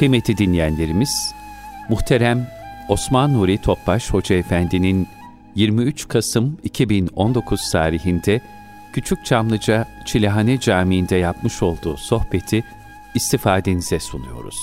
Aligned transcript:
Kıymetli 0.00 0.38
dinleyenlerimiz, 0.38 1.34
muhterem 1.88 2.46
Osman 2.88 3.32
Nuri 3.32 3.58
Topbaş 3.58 4.10
Hoca 4.10 4.36
Efendi'nin 4.36 5.08
23 5.54 6.08
Kasım 6.08 6.58
2019 6.62 7.70
tarihinde 7.70 8.40
Küçük 8.92 9.24
Çamlıca 9.24 9.88
Çilehane 10.04 10.60
Camii'nde 10.60 11.16
yapmış 11.16 11.62
olduğu 11.62 11.96
sohbeti 11.96 12.64
istifadenize 13.14 14.00
sunuyoruz. 14.00 14.56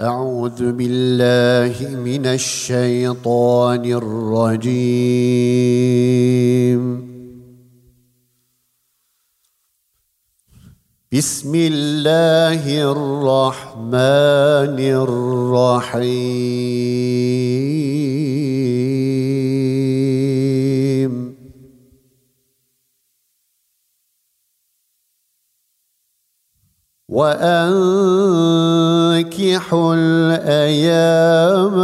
أعوذ 0.00 0.72
بالله 0.72 1.76
من 2.08 2.26
الشيطان 2.26 3.84
الرجيم 4.00 5.22
بسم 11.11 11.55
الله 11.55 12.91
الرحمن 12.91 14.75
الرحيم. 14.75 16.27
وأنكحوا 27.09 28.35
الأيام 29.95 31.77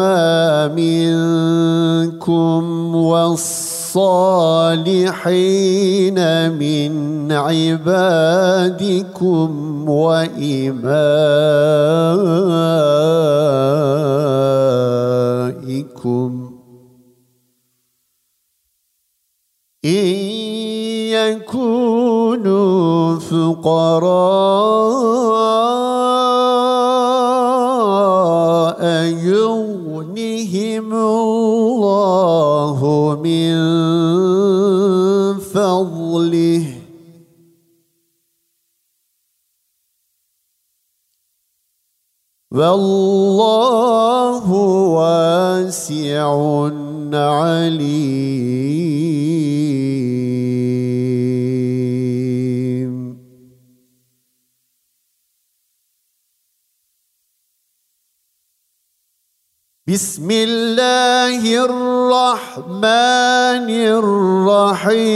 منكم 0.76 2.64
والصالحين 2.95 3.83
من 6.49 7.31
عبادكم 7.31 9.50
وإمائكم. 9.89 10.83
إن 19.85 20.16
يكونوا 21.13 23.19
فقراء 23.19 25.22
الله 33.14 33.22
من 33.22 33.53
فضله. 35.39 36.66
والله 42.52 44.52
واسع 44.94 46.28
عليم. 47.14 48.53
بسم 59.94 60.25
الله 60.31 61.38
الرحمن 61.69 62.89
الرحيم. 64.02 65.13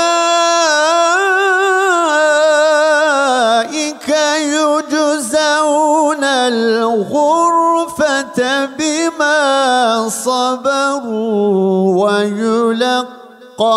صبروا 10.09 12.05
ويلقون 12.05 13.73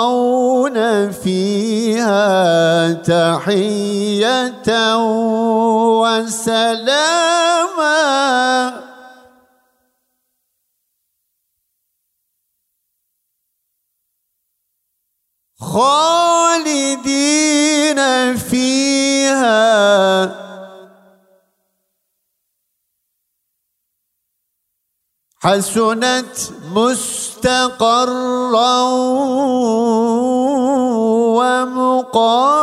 فيها 1.11 2.93
تحية 2.93 4.69
وسلاما. 6.03 7.27
خالدين 16.57 17.17
فيها 18.37 19.67
حسنت 25.47 26.37
مستقرا 26.75 28.03
ومقاما. 31.39 32.57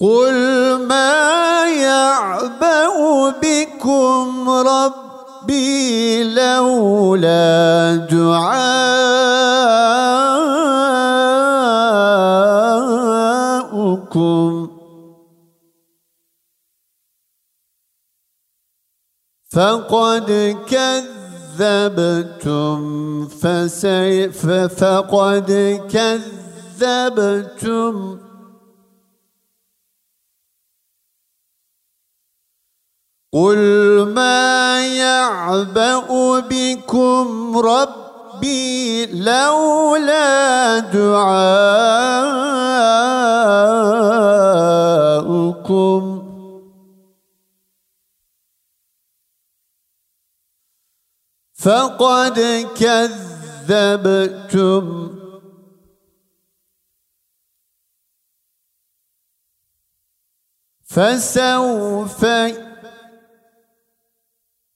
قل 0.00 0.36
ما 0.88 1.66
يعبأ 1.66 3.30
بكم 3.30 4.50
ربي 4.50 6.24
لولا 6.34 7.96
دعاؤكم 8.10 8.96
فقد 19.56 20.28
كذبتم 21.56 22.78
فسي 23.28 24.30
فقد 24.68 25.50
كذبتم. 26.80 27.94
قل 33.32 33.58
ما 34.14 34.86
يعبأ 34.86 36.40
بكم 36.40 37.58
ربي 37.58 39.06
لولا 39.06 40.78
دعاؤكم. 40.78 42.26
فقد 51.66 52.38
كذبتم. 53.66 54.84
فسوف 60.84 62.24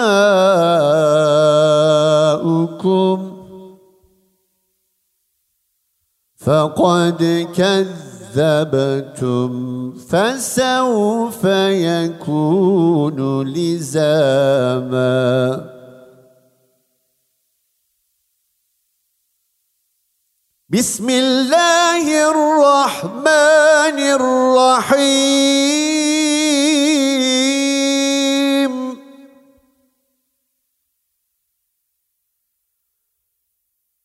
فقد 6.37 7.49
كذبتم 7.57 8.04
فسوف 10.11 11.45
يكون 11.89 13.19
لزاما. 13.49 15.15
بسم 20.69 21.11
الله 21.11 22.31
الرحمن 22.31 23.99
الرحيم. 24.19 25.55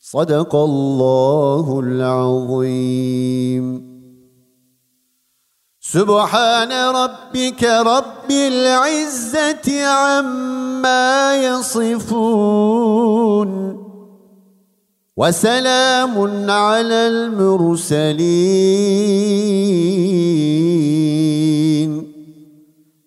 صدق 0.00 0.56
الله 0.56 1.80
العظيم. 1.80 3.83
سبحان 5.94 6.72
ربك 7.00 7.62
رب 7.94 8.30
العزة 8.30 9.68
عما 9.86 11.14
يصفون 11.46 13.50
وسلام 15.16 16.14
على 16.50 17.00
المرسلين 17.14 18.14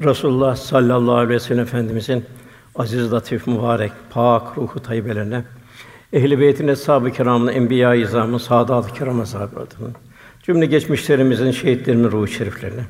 Resulullah 0.00 0.56
sallallahu 0.56 1.14
aleyhi 1.14 1.34
ve 1.34 1.40
sellem 1.40 1.62
Efendimizin 1.62 2.24
aziz, 2.80 3.12
latif, 3.12 3.46
mübarek, 3.46 3.92
pak 4.10 4.58
ruhu 4.58 4.80
tayyibelerine, 4.80 5.44
ehl-i 6.12 6.40
beytin 6.40 6.68
eshab-ı 6.68 7.10
kiramın, 7.10 7.48
enbiya-i 7.48 8.02
izamın, 8.02 8.38
saadat-ı 8.38 8.94
kiram 8.94 9.26
sahabatının, 9.26 9.94
cümle 10.42 10.66
geçmişlerimizin, 10.66 11.50
şehitlerimizin 11.50 12.10
ruhu 12.10 12.26
şeriflerine, 12.26 12.84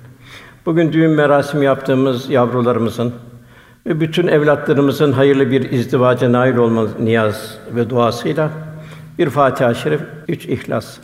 bugün 0.66 0.92
düğün 0.92 1.10
merasimi 1.10 1.64
yaptığımız 1.64 2.30
yavrularımızın 2.30 3.14
ve 3.86 4.00
bütün 4.00 4.26
evlatlarımızın 4.26 5.12
hayırlı 5.12 5.50
bir 5.50 5.70
izdivaca 5.70 6.32
nail 6.32 6.56
olma 6.56 6.86
niyaz 7.00 7.58
ve 7.74 7.90
duasıyla 7.90 8.50
bir 9.18 9.30
Fatiha-i 9.30 9.74
Şerif, 9.74 10.00
üç 10.28 10.46
İhlas. 10.46 10.98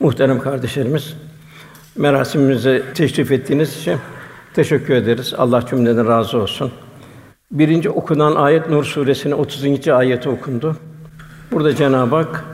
Muhterem 0.00 0.40
kardeşlerimiz, 0.40 1.16
merasimimize 1.96 2.82
teşrif 2.94 3.32
ettiğiniz 3.32 3.76
için 3.76 3.96
teşekkür 4.54 4.94
ederiz. 4.94 5.34
Allah 5.38 5.66
cümleden 5.66 6.08
razı 6.08 6.38
olsun. 6.38 6.72
Birinci 7.50 7.90
okunan 7.90 8.34
ayet 8.34 8.70
Nur 8.70 8.84
suresinin 8.84 9.34
30. 9.34 9.88
ayeti 9.88 10.28
okundu. 10.28 10.76
Burada 11.52 11.74
Cenab-ı 11.74 12.16
Hak 12.16 12.44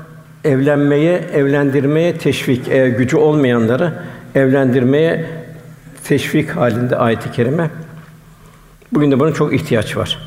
evlenmeye, 0.45 1.17
evlendirmeye 1.33 2.19
teşvik, 2.19 2.69
eğer 2.69 2.87
gücü 2.87 3.17
olmayanları 3.17 3.93
evlendirmeye 4.35 5.27
teşvik 6.05 6.51
halinde 6.51 6.97
ayet-i 6.97 7.33
kerime. 7.33 7.71
Bugün 8.93 9.11
de 9.11 9.21
buna 9.21 9.33
çok 9.33 9.55
ihtiyaç 9.55 9.97
var. 9.97 10.19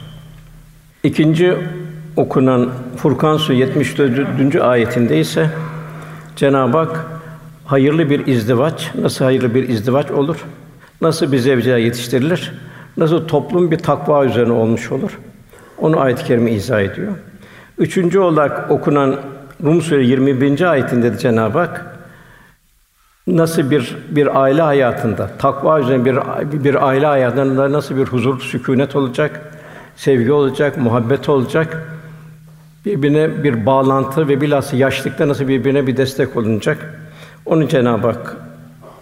İkinci 1.04 1.58
okunan 2.16 2.70
Furkan 2.98 3.38
Suresi 3.38 3.62
74. 3.62 4.56
ayetinde 4.56 5.20
ise 5.20 5.50
Cenab-ı 6.38 6.78
Hak 6.78 7.06
hayırlı 7.66 8.10
bir 8.10 8.28
izdivaç, 8.28 8.92
nasıl 9.02 9.26
hayırlı 9.26 9.56
bir 9.56 9.70
izdivaç 9.70 10.12
olur? 10.12 10.46
Nasıl 11.02 11.32
bir 11.32 11.38
zevceler 11.38 11.78
yetiştirilir? 11.78 12.54
Nasıl 12.98 13.28
toplum 13.28 13.72
bir 13.72 13.78
takva 13.78 14.26
üzerine 14.26 14.54
olmuş 14.54 14.92
olur? 14.92 15.20
Onu 15.78 16.00
ayet-i 16.00 16.24
kerime 16.24 16.52
izah 16.52 16.82
ediyor. 16.82 17.14
Üçüncü 17.78 18.20
olarak 18.20 18.72
okunan 18.72 19.16
Rum 19.64 19.82
Suresi 19.82 20.10
21. 20.10 20.62
ayetinde 20.62 21.14
de 21.14 21.18
Cenab-ı 21.18 21.60
Hak 21.60 21.86
nasıl 23.28 23.72
bir 23.72 23.96
bir 24.10 24.42
aile 24.42 24.62
hayatında 24.62 25.30
takva 25.40 25.80
üzerine 25.80 26.06
bir 26.06 26.18
bir 26.64 26.88
aile 26.88 27.06
hayatında 27.06 27.72
nasıl 27.72 27.98
bir 27.98 28.06
huzur, 28.06 28.40
sükûnet 28.40 28.96
olacak, 28.96 29.42
sevgi 29.96 30.32
olacak, 30.32 30.78
muhabbet 30.78 31.30
olacak, 31.30 31.97
birbirine 32.88 33.44
bir 33.44 33.66
bağlantı 33.66 34.28
ve 34.28 34.42
bilhassa 34.42 34.78
yaşlıkta 34.78 35.28
nasıl 35.28 35.48
birbirine 35.48 35.88
bir 35.88 35.98
destek 35.98 36.38
olunacak. 36.38 37.00
Onu 37.46 37.68
Cenab-ı 37.68 38.08
Hak 38.08 38.38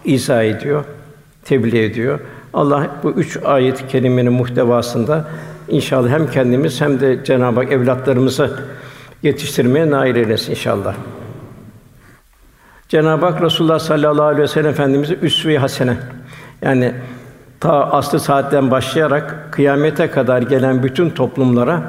izah 0.04 0.42
ediyor, 0.42 0.84
tebliğ 1.44 1.84
ediyor. 1.84 2.20
Allah 2.54 2.86
bu 3.02 3.10
üç 3.10 3.38
ayet-i 3.44 4.10
muhtevasında 4.10 5.28
inşallah 5.68 6.08
hem 6.08 6.30
kendimiz 6.30 6.80
hem 6.80 7.00
de 7.00 7.24
Cenab-ı 7.24 7.60
Hak 7.60 7.72
evlatlarımızı 7.72 8.60
yetiştirmeye 9.22 9.90
nail 9.90 10.16
eylesin 10.16 10.50
inşallah. 10.50 10.94
Cenab-ı 12.88 13.26
Hak 13.26 13.42
Resulullah 13.42 13.78
sallallahu 13.78 14.26
aleyhi 14.26 14.42
ve 14.42 14.48
sellem 14.48 14.70
Efendimize 14.70 15.14
üsve-i 15.22 15.58
hasene 15.58 15.96
yani 16.62 16.92
ta 17.60 17.90
aslı 17.90 18.20
saatten 18.20 18.70
başlayarak 18.70 19.48
kıyamete 19.50 20.10
kadar 20.10 20.42
gelen 20.42 20.82
bütün 20.82 21.10
toplumlara 21.10 21.82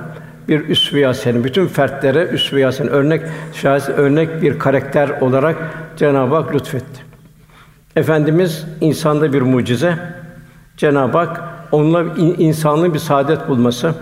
bir 0.47 0.69
üsve-i 0.69 1.43
bütün 1.43 1.67
fertlere 1.67 2.25
üsve-i 2.25 2.65
örnek 2.89 3.21
şahit 3.53 3.89
örnek 3.89 4.41
bir 4.41 4.59
karakter 4.59 5.09
olarak 5.21 5.55
Cenab-ı 5.97 6.35
Hak 6.35 6.55
lütfetti. 6.55 7.01
Efendimiz 7.95 8.65
insanda 8.81 9.33
bir 9.33 9.41
mucize. 9.41 9.97
Cenab-ı 10.77 11.17
Hak 11.17 11.43
onunla 11.71 12.03
insanlığın 12.37 12.93
bir 12.93 12.99
saadet 12.99 13.49
bulması, 13.49 13.93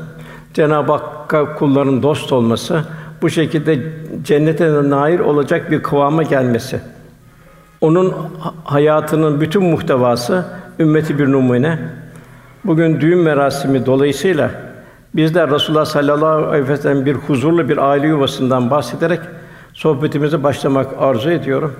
Cenab-ı 0.53 0.91
Hakk'a 0.91 1.55
kulların 1.55 2.03
dost 2.03 2.31
olması, 2.31 2.83
bu 3.21 3.29
şekilde 3.29 3.79
cennete 4.23 4.89
nail 4.89 5.19
olacak 5.19 5.71
bir 5.71 5.83
kıvama 5.83 6.23
gelmesi. 6.23 6.79
Onun 7.81 8.13
hayatının 8.63 9.41
bütün 9.41 9.63
muhtevası 9.63 10.45
ümmeti 10.79 11.19
bir 11.19 11.31
numune. 11.31 11.79
Bugün 12.63 13.01
düğün 13.01 13.19
merasimi 13.19 13.85
dolayısıyla 13.85 14.51
bizler 15.15 15.49
Resulullah 15.49 15.85
sallallahu 15.85 16.47
aleyhi 16.47 16.69
ve 16.69 16.77
sellem 16.77 17.05
bir 17.05 17.15
huzurlu 17.15 17.69
bir 17.69 17.77
aile 17.77 18.07
yuvasından 18.07 18.69
bahsederek 18.71 19.19
sohbetimize 19.73 20.43
başlamak 20.43 20.87
arzu 20.99 21.29
ediyorum. 21.29 21.75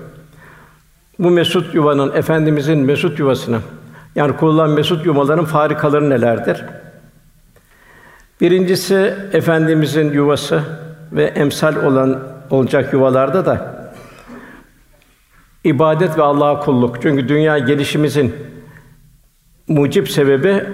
Bu 1.18 1.30
mesut 1.30 1.74
yuvanın 1.74 2.12
efendimizin 2.12 2.78
mesut 2.78 3.18
yuvasını 3.18 3.58
yani 4.14 4.36
kurulan 4.36 4.70
mesut 4.70 5.06
yuvaların 5.06 5.44
farikaları 5.44 6.10
nelerdir? 6.10 6.64
Birincisi 8.40 9.14
efendimizin 9.32 10.12
yuvası 10.12 10.62
ve 11.12 11.24
emsal 11.24 11.76
olan 11.76 12.18
olacak 12.50 12.92
yuvalarda 12.92 13.46
da 13.46 13.76
ibadet 15.64 16.18
ve 16.18 16.22
Allah'a 16.22 16.60
kulluk. 16.60 17.02
Çünkü 17.02 17.28
dünya 17.28 17.58
gelişimizin 17.58 18.34
mucip 19.68 20.10
sebebi 20.10 20.64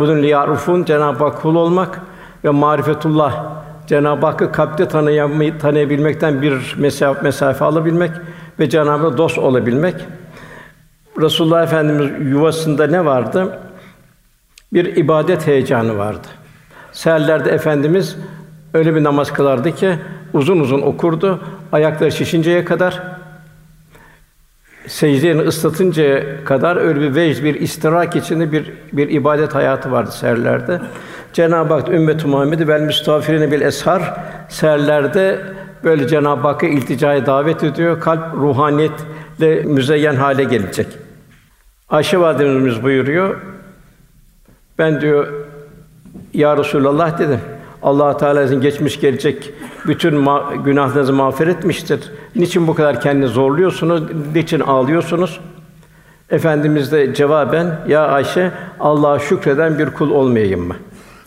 bunun 0.00 0.22
liyarufun 0.22 0.84
Cenab-ı 0.84 1.24
Hak 1.24 1.42
kul 1.42 1.54
olmak 1.54 2.00
ve 2.44 2.50
marifetullah 2.50 3.44
Cenab-ı 3.86 4.26
Hakk'ı 4.26 4.52
kalpte 4.52 4.88
tanıyamayı, 4.88 5.58
tanıyabilmekten 5.58 6.42
bir 6.42 6.74
mesafe, 6.78 7.22
mesafe 7.22 7.64
alabilmek 7.64 8.10
ve 8.58 8.68
Cenab-ı 8.68 9.08
Hak 9.08 9.18
dost 9.18 9.38
olabilmek. 9.38 9.94
Resulullah 11.20 11.62
Efendimiz 11.62 12.32
yuvasında 12.32 12.86
ne 12.86 13.04
vardı? 13.04 13.58
Bir 14.72 14.96
ibadet 14.96 15.46
heyecanı 15.46 15.98
vardı. 15.98 16.26
Seherlerde 16.92 17.50
efendimiz 17.50 18.16
öyle 18.74 18.94
bir 18.94 19.04
namaz 19.04 19.32
kılardı 19.32 19.74
ki 19.74 19.94
uzun 20.32 20.60
uzun 20.60 20.82
okurdu. 20.82 21.40
Ayakları 21.72 22.12
şişinceye 22.12 22.64
kadar 22.64 23.02
secdelerini 24.86 25.42
ıslatıncaya 25.42 26.44
kadar 26.44 26.76
öyle 26.76 27.00
bir 27.00 27.14
vecd, 27.14 27.44
bir 27.44 27.54
istirak 27.54 28.16
içinde 28.16 28.52
bir 28.52 28.72
bir 28.92 29.10
ibadet 29.10 29.54
hayatı 29.54 29.92
vardı 29.92 30.10
seherlerde. 30.12 30.80
Cenab-ı 31.32 31.74
Hak 31.74 31.88
ümmet-i 31.88 32.26
Muhammed'i 32.26 32.68
vel 32.68 32.80
müstağfirine 32.80 33.52
bil 33.52 33.60
eshar 33.60 34.14
seherlerde 34.48 35.40
böyle 35.84 36.08
Cenab-ı 36.08 36.48
Hakk'a 36.48 36.66
ilticaya 36.66 37.26
davet 37.26 37.64
ediyor. 37.64 38.00
Kalp 38.00 38.34
ruhaniyetle 38.34 39.62
müzeyyen 39.64 40.14
hale 40.14 40.44
gelecek. 40.44 40.86
Ayşe 41.88 42.18
validemiz 42.18 42.82
buyuruyor. 42.82 43.40
Ben 44.78 45.00
diyor 45.00 45.26
ya 46.34 46.56
Resulallah 46.56 47.18
dedim. 47.18 47.40
Allah 47.82 48.16
Teala 48.16 48.42
sizin 48.42 48.60
geçmiş 48.60 49.00
gelecek 49.00 49.50
bütün 49.86 50.12
ma- 50.24 50.62
günahlarınızı 50.64 51.12
mağfiret 51.12 51.56
etmiştir. 51.56 52.00
Niçin 52.36 52.66
bu 52.68 52.74
kadar 52.74 53.00
kendini 53.00 53.26
zorluyorsunuz? 53.26 54.02
Niçin 54.34 54.60
ağlıyorsunuz? 54.60 55.40
Efendimiz 56.30 56.92
de 56.92 57.14
cevaben 57.14 57.80
ya 57.88 58.06
Ayşe 58.06 58.50
Allah'a 58.80 59.18
şükreden 59.18 59.78
bir 59.78 59.90
kul 59.90 60.10
olmayayım 60.10 60.66
mı? 60.68 60.76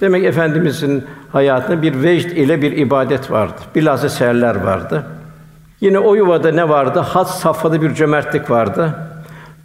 Demek 0.01 0.23
efendimizin 0.25 1.03
hayatında 1.31 1.81
bir 1.81 2.03
vecd 2.03 2.31
ile 2.31 2.61
bir 2.61 2.71
ibadet 2.71 3.31
vardı. 3.31 3.53
Bilhassa 3.75 4.09
seherler 4.09 4.55
vardı. 4.55 5.03
Yine 5.81 5.99
o 5.99 6.15
yuvada 6.15 6.51
ne 6.51 6.69
vardı? 6.69 6.99
Has 6.99 7.39
safhada 7.39 7.81
bir 7.81 7.93
cömertlik 7.93 8.51
vardı. 8.51 8.93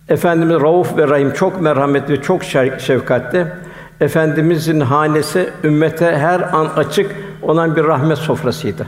Efendimiz 0.09 0.61
Rauf 0.61 0.97
ve 0.97 1.09
Rahim 1.09 1.33
çok 1.33 1.61
merhametli 1.61 2.23
çok 2.23 2.45
şefkatli. 2.79 3.47
Efendimizin 4.01 4.81
hanesi 4.81 5.51
ümmete 5.65 6.17
her 6.17 6.41
an 6.41 6.67
açık 6.77 7.17
olan 7.43 7.77
bir 7.77 7.85
rahmet 7.85 8.19
sofrasıydı. 8.19 8.87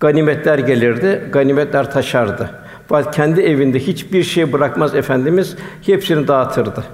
Ganimetler 0.00 0.58
gelirdi, 0.58 1.28
ganimetler 1.32 1.90
taşardı. 1.90 2.50
Fakat 2.88 3.16
kendi 3.16 3.40
evinde 3.40 3.78
hiçbir 3.78 4.22
şey 4.22 4.52
bırakmaz 4.52 4.94
efendimiz, 4.94 5.56
hepsini 5.86 6.28
dağıtırdı. 6.28 6.84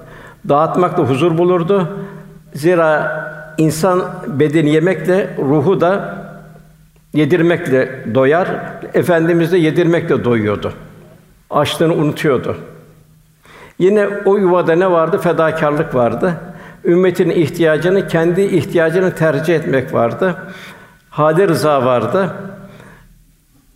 Dağıtmakla 0.49 1.05
huzur 1.05 1.39
bulurdu. 1.39 1.89
Zira 2.55 3.21
insan 3.59 4.03
bedeni 4.27 4.71
yemekle, 4.71 5.31
ruhu 5.39 5.81
da 5.81 6.15
yedirmekle 7.15 8.05
doyar. 8.15 8.49
Efendimiz 8.95 9.53
de 9.53 9.59
yedirmekle 9.59 10.25
doyuyordu. 10.25 10.73
Açlığını 11.51 11.95
unutuyordu. 11.95 12.57
Yine 13.79 14.09
o 14.25 14.37
yuvada 14.37 14.75
ne 14.75 14.91
vardı? 14.91 15.19
Fedakarlık 15.19 15.95
vardı. 15.95 16.35
Ümmetin 16.85 17.31
ihtiyacını 17.31 18.07
kendi 18.09 18.43
ihtiyacını 18.43 19.15
tercih 19.15 19.55
etmek 19.55 19.95
vardı. 19.95 20.37
Hâde 21.11 21.49
rıza 21.49 21.85
vardı. 21.85 22.35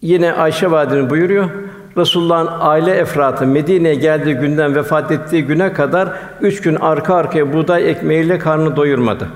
Yine 0.03 0.33
Ayşe 0.33 0.71
validemiz 0.71 1.11
buyuruyor. 1.11 1.51
Resulullah'ın 1.97 2.49
aile 2.61 2.91
efratı 2.91 3.47
Medine'ye 3.47 3.95
geldiği 3.95 4.35
günden 4.35 4.75
vefat 4.75 5.13
ettiği 5.13 5.45
güne 5.45 5.73
kadar 5.73 6.09
üç 6.41 6.61
gün 6.61 6.75
arka 6.75 7.15
arkaya 7.15 7.53
buğday 7.53 7.91
ekmeğiyle 7.91 8.39
karnını 8.39 8.77
doyurmadı. 8.77 9.29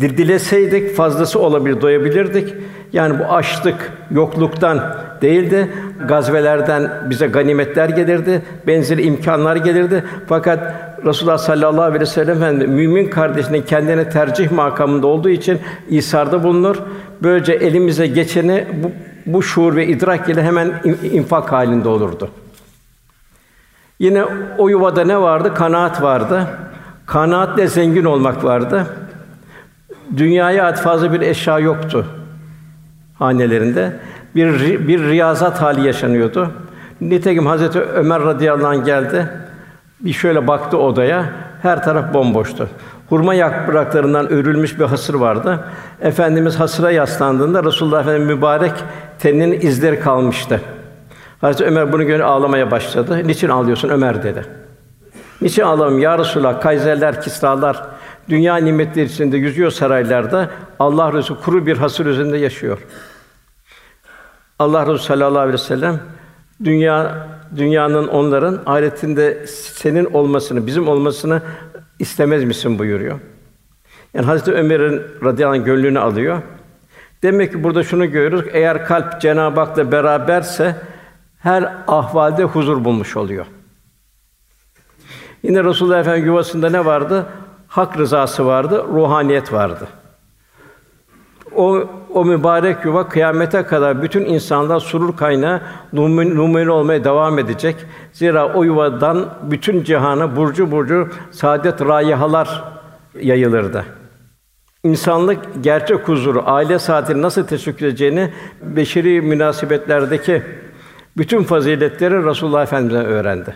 Dileseydik 0.00 0.96
fazlası 0.96 1.38
olabilir, 1.38 1.80
doyabilirdik. 1.80 2.54
Yani 2.92 3.18
bu 3.18 3.24
açlık, 3.24 3.92
yokluktan 4.10 4.96
değil 5.22 5.50
de 5.50 5.68
gazvelerden 6.08 6.90
bize 7.10 7.26
ganimetler 7.26 7.88
gelirdi, 7.88 8.42
benzeri 8.66 9.02
imkanlar 9.02 9.56
gelirdi. 9.56 10.04
Fakat 10.28 10.74
Resulullah 11.04 11.38
sallallahu 11.38 11.82
aleyhi 11.82 12.00
ve 12.00 12.06
sellem 12.06 12.36
Efendimiz 12.36 12.74
mümin 12.74 13.08
kardeşinin 13.08 13.62
kendine 13.62 14.08
tercih 14.08 14.50
makamında 14.50 15.06
olduğu 15.06 15.28
için 15.28 15.60
isarda 15.88 16.42
bulunur. 16.42 16.76
Böylece 17.22 17.52
elimize 17.52 18.06
geçeni 18.06 18.66
bu, 18.82 18.90
bu 19.26 19.42
şuur 19.42 19.76
ve 19.76 19.86
idrak 19.86 20.28
ile 20.28 20.42
hemen 20.42 20.72
infak 21.12 21.52
halinde 21.52 21.88
olurdu. 21.88 22.30
Yine 23.98 24.24
o 24.58 24.68
yuvada 24.68 25.04
ne 25.04 25.20
vardı? 25.20 25.54
Kanaat 25.54 26.02
vardı. 26.02 26.46
Kanaatle 27.06 27.68
zengin 27.68 28.04
olmak 28.04 28.44
vardı. 28.44 28.86
Dünyaya 30.16 30.64
ait 30.64 30.78
fazla 30.78 31.12
bir 31.12 31.20
eşya 31.20 31.58
yoktu 31.58 32.06
hanelerinde. 33.18 33.92
Bir 34.34 34.88
bir 34.88 35.02
riyazat 35.02 35.62
hali 35.62 35.86
yaşanıyordu. 35.86 36.50
Nitekim 37.00 37.46
Hazreti 37.46 37.80
Ömer 37.80 38.22
radıyallahu 38.22 38.66
anh 38.66 38.84
geldi. 38.84 39.28
Bir 40.04 40.12
şöyle 40.12 40.48
baktı 40.48 40.78
odaya. 40.78 41.32
Her 41.62 41.84
taraf 41.84 42.14
bomboştu. 42.14 42.68
Hurma 43.08 43.34
yapraklarından 43.34 44.32
örülmüş 44.32 44.78
bir 44.78 44.84
hasır 44.84 45.14
vardı. 45.14 45.64
Efendimiz 46.00 46.60
hasıra 46.60 46.90
yaslandığında 46.90 47.64
Resulullah 47.64 48.00
Efendimiz 48.00 48.36
mübarek 48.36 48.72
teninin 49.18 49.60
izleri 49.60 50.00
kalmıştı. 50.00 50.60
Hazreti 51.40 51.64
Ömer 51.64 51.92
bunu 51.92 52.06
görünce 52.06 52.24
ağlamaya 52.24 52.70
başladı. 52.70 53.28
Niçin 53.28 53.48
ağlıyorsun 53.48 53.88
Ömer 53.88 54.22
dedi. 54.22 54.46
Niçin 55.40 55.62
ağlamam 55.62 55.98
ya 55.98 56.18
Resulullah? 56.18 56.60
Kayserler, 56.60 57.22
Kisralar 57.22 57.82
dünya 58.28 58.56
nimetleri 58.56 59.06
içinde 59.06 59.36
yüzüyor 59.36 59.70
saraylarda. 59.70 60.50
Allah 60.78 61.12
Resulü 61.12 61.40
kuru 61.40 61.66
bir 61.66 61.76
hasır 61.76 62.06
üzerinde 62.06 62.36
yaşıyor. 62.36 62.78
Allah 64.58 64.82
Resulü 64.82 64.98
sallallahu 64.98 65.38
aleyhi 65.38 65.54
ve 65.54 65.58
sellem 65.58 66.00
dünya 66.64 67.28
dünyanın 67.56 68.08
onların 68.08 68.60
ahiretinde 68.66 69.46
senin 69.46 70.04
olmasını, 70.04 70.66
bizim 70.66 70.88
olmasını 70.88 71.42
istemez 71.98 72.44
misin 72.44 72.78
buyuruyor. 72.78 73.20
Yani 74.14 74.26
Hazreti 74.26 74.52
Ömer'in 74.52 75.02
radıyallahu 75.24 75.60
anh 75.60 75.64
gönlünü 75.66 75.98
alıyor. 75.98 76.42
Demek 77.22 77.52
ki 77.52 77.64
burada 77.64 77.82
şunu 77.84 78.10
görüyoruz. 78.10 78.44
Eğer 78.52 78.86
kalp 78.86 79.20
Cenab-ı 79.20 79.60
Hak'la 79.60 79.92
beraberse 79.92 80.76
her 81.38 81.74
ahvalde 81.88 82.44
huzur 82.44 82.84
bulmuş 82.84 83.16
oluyor. 83.16 83.46
Yine 85.42 85.64
Resulullah 85.64 86.00
Efendimiz 86.00 86.26
yuvasında 86.26 86.70
ne 86.70 86.84
vardı? 86.84 87.26
Hak 87.68 87.98
rızası 87.98 88.46
vardı, 88.46 88.84
ruhaniyet 88.92 89.52
vardı. 89.52 89.88
O 91.56 91.84
o 92.14 92.24
mübarek 92.24 92.84
yuva 92.84 93.08
kıyamete 93.08 93.62
kadar 93.62 94.02
bütün 94.02 94.24
insanlar 94.24 94.80
surur 94.80 95.16
kaynağı 95.16 95.60
numune 95.92 96.70
olmaya 96.70 97.04
devam 97.04 97.38
edecek. 97.38 97.76
Zira 98.12 98.54
o 98.54 98.64
yuvadan 98.64 99.28
bütün 99.50 99.84
cihana 99.84 100.36
burcu 100.36 100.70
burcu 100.70 101.08
saadet 101.30 101.80
rayihalar 101.80 102.64
yayılırdı. 103.20 103.84
İnsanlık 104.84 105.38
gerçek 105.60 106.08
huzuru, 106.08 106.42
aile 106.46 106.78
saatini 106.78 107.22
nasıl 107.22 107.46
teşekkür 107.46 107.86
edeceğini 107.86 108.32
beşeri 108.62 109.20
münasebetlerdeki 109.20 110.42
Bütün 111.16 111.42
faziletleri 111.42 112.24
Resulullah 112.24 112.62
Efendimiz'den 112.62 113.04
öğrendi. 113.04 113.54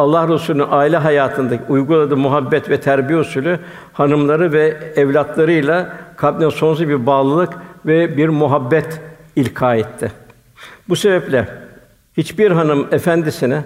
Allah 0.00 0.28
Resulü'nün 0.28 0.66
aile 0.70 0.96
hayatındaki 0.96 1.62
uyguladığı 1.68 2.16
muhabbet 2.16 2.70
ve 2.70 2.80
terbiye 2.80 3.18
usulü 3.18 3.58
hanımları 3.92 4.52
ve 4.52 4.92
evlatlarıyla 4.96 5.96
kalbine 6.16 6.50
sonsuz 6.50 6.88
bir 6.88 7.06
bağlılık 7.06 7.52
ve 7.86 8.16
bir 8.16 8.28
muhabbet 8.28 9.00
ilka 9.36 9.74
etti. 9.74 10.12
Bu 10.88 10.96
sebeple 10.96 11.48
hiçbir 12.16 12.50
hanım 12.50 12.88
efendisine 12.92 13.64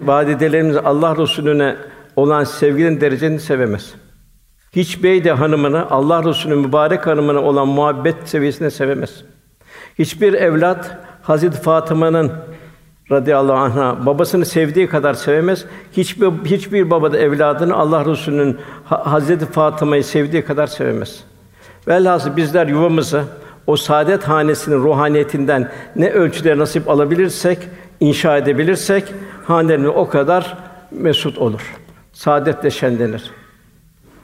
validelerimiz 0.00 0.76
Allah 0.76 1.16
Resulüne 1.16 1.76
olan 2.16 2.44
sevginin 2.44 3.00
derecesini 3.00 3.40
sevemez. 3.40 3.94
Hiç 4.72 5.02
bey 5.02 5.24
de 5.24 5.32
hanımını 5.32 5.90
Allah 5.90 6.24
Resulü'nün 6.24 6.66
mübarek 6.66 7.06
hanımına 7.06 7.40
olan 7.40 7.68
muhabbet 7.68 8.16
seviyesinde 8.24 8.70
sevemez. 8.70 9.24
Hiçbir 9.98 10.32
evlat 10.32 10.98
Hazreti 11.22 11.60
Fatıma'nın 11.60 12.32
radıyallahu 13.10 13.56
anha 13.56 14.06
babasını 14.06 14.46
sevdiği 14.46 14.88
kadar 14.88 15.14
sevemez. 15.14 15.64
Hiçbir 15.92 16.28
hiçbir 16.44 16.90
baba 16.90 17.12
da 17.12 17.18
evladını 17.18 17.76
Allah 17.76 18.04
Resulü'nün 18.04 18.58
Hazreti 18.84 19.46
Fatıma'yı 19.46 20.04
sevdiği 20.04 20.44
kadar 20.44 20.66
sevemez. 20.66 21.24
Velhasıl 21.88 22.36
bizler 22.36 22.66
yuvamızı 22.66 23.24
o 23.66 23.76
saadet 23.76 24.24
hanesinin 24.24 24.76
ruhaniyetinden 24.76 25.72
ne 25.96 26.10
ölçüde 26.10 26.58
nasip 26.58 26.90
alabilirsek, 26.90 27.58
inşa 28.00 28.36
edebilirsek 28.36 29.04
hanelerimiz 29.46 29.90
o 29.94 30.08
kadar 30.08 30.58
mesut 30.90 31.38
olur. 31.38 31.74
Saadetle 32.12 32.70
şenlenir. 32.70 33.30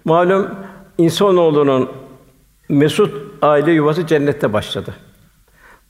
Malum 0.04 0.48
insanoğlunun 0.98 1.88
mesut 2.68 3.14
aile 3.42 3.72
yuvası 3.72 4.06
cennette 4.06 4.52
başladı. 4.52 4.94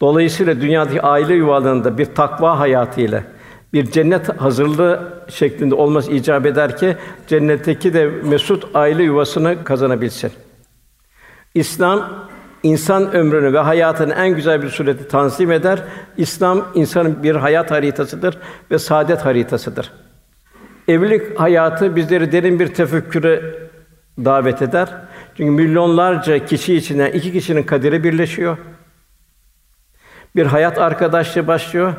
Dolayısıyla 0.00 0.60
dünyadaki 0.60 1.02
aile 1.02 1.34
yuvalarında 1.34 1.98
bir 1.98 2.04
takva 2.04 2.58
hayatıyla 2.58 3.22
bir 3.72 3.90
cennet 3.90 4.40
hazırlığı 4.40 5.24
şeklinde 5.28 5.74
olması 5.74 6.12
icap 6.12 6.46
eder 6.46 6.76
ki 6.76 6.96
cennetteki 7.26 7.94
de 7.94 8.06
mesut 8.06 8.66
aile 8.74 9.02
yuvasını 9.02 9.64
kazanabilsin. 9.64 10.32
İslam 11.54 12.28
insan 12.62 13.12
ömrünü 13.12 13.52
ve 13.52 13.58
hayatını 13.58 14.14
en 14.14 14.34
güzel 14.34 14.62
bir 14.62 14.68
surette 14.68 15.08
tanzim 15.08 15.52
eder. 15.52 15.82
İslam 16.16 16.68
insanın 16.74 17.22
bir 17.22 17.34
hayat 17.34 17.70
haritasıdır 17.70 18.38
ve 18.70 18.78
saadet 18.78 19.24
haritasıdır. 19.24 19.92
Evlilik 20.88 21.40
hayatı 21.40 21.96
bizleri 21.96 22.32
derin 22.32 22.60
bir 22.60 22.74
tefekküre 22.74 23.42
davet 24.18 24.62
eder. 24.62 24.88
Çünkü 25.36 25.50
milyonlarca 25.50 26.46
kişi 26.46 26.74
içine 26.74 27.10
iki 27.10 27.32
kişinin 27.32 27.62
kaderi 27.62 28.04
birleşiyor. 28.04 28.58
Bir 30.38 30.46
hayat 30.46 30.78
arkadaşlığı 30.78 31.46
başlıyor. 31.46 31.92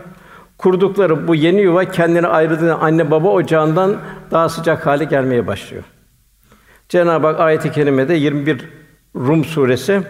Kurdukları 0.57 1.27
bu 1.27 1.35
yeni 1.35 1.61
yuva 1.61 1.85
kendini 1.85 2.27
ayırdığında 2.27 2.79
anne 2.79 3.11
baba 3.11 3.29
ocağından 3.29 3.97
daha 4.31 4.49
sıcak 4.49 4.85
hale 4.85 5.03
gelmeye 5.03 5.47
başlıyor. 5.47 5.83
Cenab-ı 6.89 7.27
Hak 7.27 7.39
ayet-i 7.39 7.71
kerimede 7.71 8.13
21 8.13 8.65
Rum 9.15 9.45
suresi 9.45 10.01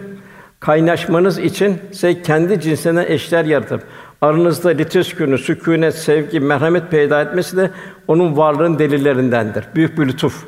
kaynaşmanız 0.60 1.38
için 1.38 1.78
size 1.92 2.22
kendi 2.22 2.60
cinsinden 2.60 3.04
eşler 3.08 3.44
yaratıp 3.44 3.82
aranızda 4.20 4.68
liteskünü, 4.68 5.38
sükûnet, 5.38 5.94
sevgi, 5.94 6.40
merhamet 6.40 6.90
peyda 6.90 7.22
etmesi 7.22 7.56
de 7.56 7.70
onun 8.08 8.36
varlığın 8.36 8.78
delillerindendir. 8.78 9.64
Büyük 9.74 9.98
bir 9.98 10.08
lütuf. 10.08 10.44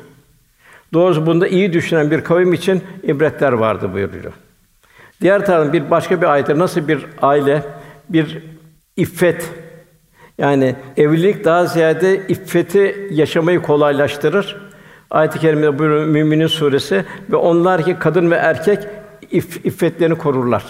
Doğrusu 0.93 1.25
bunda 1.25 1.47
iyi 1.47 1.73
düşünen 1.73 2.11
bir 2.11 2.21
kavim 2.21 2.53
için 2.53 2.83
ibretler 3.03 3.51
vardı 3.51 3.93
buyuruyor. 3.93 4.33
Diğer 5.21 5.45
taraftan 5.45 5.73
bir 5.73 5.91
başka 5.91 6.21
bir 6.21 6.27
ayette 6.27 6.59
nasıl 6.59 6.87
bir 6.87 7.05
aile, 7.21 7.63
bir 8.09 8.43
iffet 8.97 9.51
yani 10.37 10.75
evlilik 10.97 11.45
daha 11.45 11.65
ziyade 11.65 12.27
iffeti 12.27 13.07
yaşamayı 13.11 13.61
kolaylaştırır. 13.61 14.57
Ayet-i 15.11 15.39
kerimede 15.39 15.79
buyuruyor 15.79 16.05
Müminin 16.05 16.47
suresi 16.47 17.05
ve 17.31 17.35
onlar 17.35 17.85
ki 17.85 17.97
kadın 17.99 18.31
ve 18.31 18.35
erkek 18.35 18.87
iff, 19.31 19.65
iffetlerini 19.65 20.17
korurlar. 20.17 20.63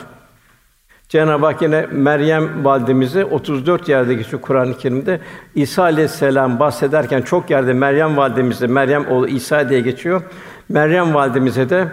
Cenab-ı 1.09 1.45
Hak 1.45 1.61
yine 1.61 1.85
Meryem 1.91 2.65
validemizi 2.65 3.25
34 3.25 3.89
yerde 3.89 4.13
geçiyor 4.13 4.41
Kur'an-ı 4.41 4.77
Kerim'de. 4.77 5.19
İsa 5.55 5.83
aleyhisselam 5.83 6.59
bahsederken 6.59 7.21
çok 7.21 7.49
yerde 7.49 7.73
Meryem 7.73 8.17
validemizi 8.17 8.67
Meryem 8.67 9.07
oğlu 9.07 9.27
İsa 9.27 9.69
diye 9.69 9.79
geçiyor. 9.79 10.21
Meryem 10.69 11.13
validemize 11.13 11.69
de 11.69 11.87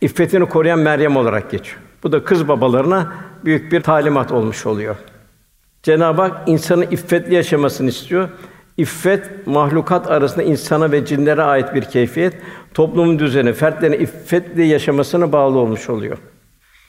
iffetini 0.00 0.46
koruyan 0.46 0.78
Meryem 0.78 1.16
olarak 1.16 1.50
geçiyor. 1.50 1.89
Bu 2.02 2.12
da 2.12 2.24
kız 2.24 2.48
babalarına 2.48 3.12
büyük 3.44 3.72
bir 3.72 3.80
talimat 3.80 4.32
olmuş 4.32 4.66
oluyor. 4.66 4.96
Cenab-ı 5.82 6.22
Hak 6.22 6.48
insanın 6.48 6.86
iffetli 6.90 7.34
yaşamasını 7.34 7.88
istiyor. 7.88 8.28
İffet 8.76 9.46
mahlukat 9.46 10.10
arasında 10.10 10.42
insana 10.42 10.92
ve 10.92 11.04
cinlere 11.04 11.42
ait 11.42 11.74
bir 11.74 11.82
keyfiyet. 11.82 12.34
Toplumun 12.74 13.18
düzeni, 13.18 13.52
fertlerin 13.52 14.00
iffetli 14.00 14.66
yaşamasına 14.66 15.32
bağlı 15.32 15.58
olmuş 15.58 15.90
oluyor. 15.90 16.18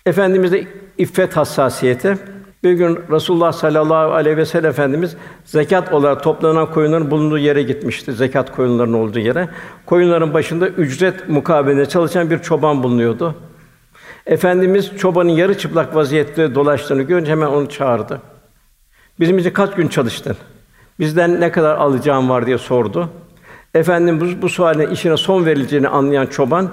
Efendimizde 0.06 0.68
iffet 0.98 1.38
hassasiyeti. 1.38 2.18
Bir 2.64 2.72
gün 2.72 3.00
Rasulullah 3.12 3.52
sallallahu 3.52 4.14
aleyhi 4.14 4.38
ve 4.38 4.46
sellem 4.46 4.70
Efendimiz 4.70 5.16
zekat 5.46 5.94
olarak 5.94 6.24
toplanan 6.24 6.72
koyunların 6.72 7.12
bulunduğu 7.12 7.38
yere 7.38 7.64
gitmişti. 7.64 8.14
Zekat 8.14 8.56
koyunlarının 8.56 8.94
olduğu 8.94 9.20
yere. 9.20 9.50
Koyunların 9.86 10.34
başında 10.34 10.68
ücret 10.68 11.30
mukabilinde 11.30 11.86
çalışan 11.86 12.30
bir 12.30 12.40
çoban 12.40 12.84
bulunuyordu. 12.84 13.36
Efendimiz 14.26 14.98
çobanın 14.98 15.30
yarı 15.30 15.58
çıplak 15.58 15.96
vaziyette 15.96 16.56
dolaştığını 16.56 17.02
görünce 17.02 17.32
hemen 17.32 17.48
onu 17.48 17.70
çağırdı. 17.70 18.22
Bizim 19.20 19.38
için 19.38 19.50
kaç 19.50 19.76
gün 19.76 19.88
çalıştın? 19.88 20.38
Bizden 21.00 21.42
ne 21.42 21.52
kadar 21.52 21.78
alacağım 21.78 22.30
var 22.30 22.46
diye 22.46 22.58
sordu. 22.58 23.10
Efendim 23.74 24.22
bu, 24.22 24.42
bu 24.42 24.50
sualine 24.50 24.92
işine 24.92 25.18
son 25.18 25.46
verileceğini 25.46 25.88
anlayan 25.88 26.26
çoban 26.26 26.72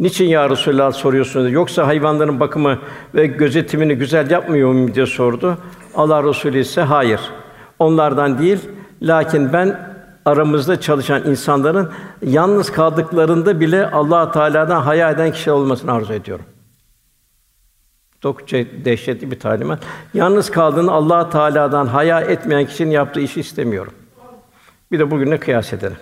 Niçin 0.00 0.24
ya 0.24 0.50
Resulallah 0.50 0.92
soruyorsunuz? 0.92 1.52
Yoksa 1.52 1.86
hayvanların 1.86 2.40
bakımı 2.40 2.78
ve 3.14 3.26
gözetimini 3.26 3.94
güzel 3.94 4.30
yapmıyor 4.30 4.72
muyum 4.72 4.94
diye 4.94 5.06
sordu. 5.06 5.58
Allah 5.94 6.24
Resulü 6.24 6.58
ise 6.58 6.82
hayır. 6.82 7.20
Onlardan 7.78 8.38
değil. 8.38 8.68
Lakin 9.02 9.52
ben 9.52 9.80
aramızda 10.24 10.80
çalışan 10.80 11.22
insanların 11.26 11.90
yalnız 12.22 12.72
kaldıklarında 12.72 13.60
bile 13.60 13.90
Allah 13.90 14.30
Teala'dan 14.32 14.80
haya 14.80 15.10
eden 15.10 15.32
kişi 15.32 15.50
olmasını 15.50 15.92
arzu 15.92 16.12
ediyorum. 16.12 16.44
Çok 18.22 18.50
dehşetli 18.84 19.30
bir 19.30 19.40
talimat. 19.40 19.82
Yalnız 20.14 20.50
kaldığında 20.50 20.92
Allah 20.92 21.30
Teala'dan 21.30 21.86
haya 21.86 22.20
etmeyen 22.20 22.66
kişinin 22.66 22.90
yaptığı 22.90 23.20
işi 23.20 23.40
istemiyorum. 23.40 23.92
Bir 24.92 24.98
de 24.98 25.10
bugünle 25.10 25.40
kıyas 25.40 25.72
edelim. 25.72 25.96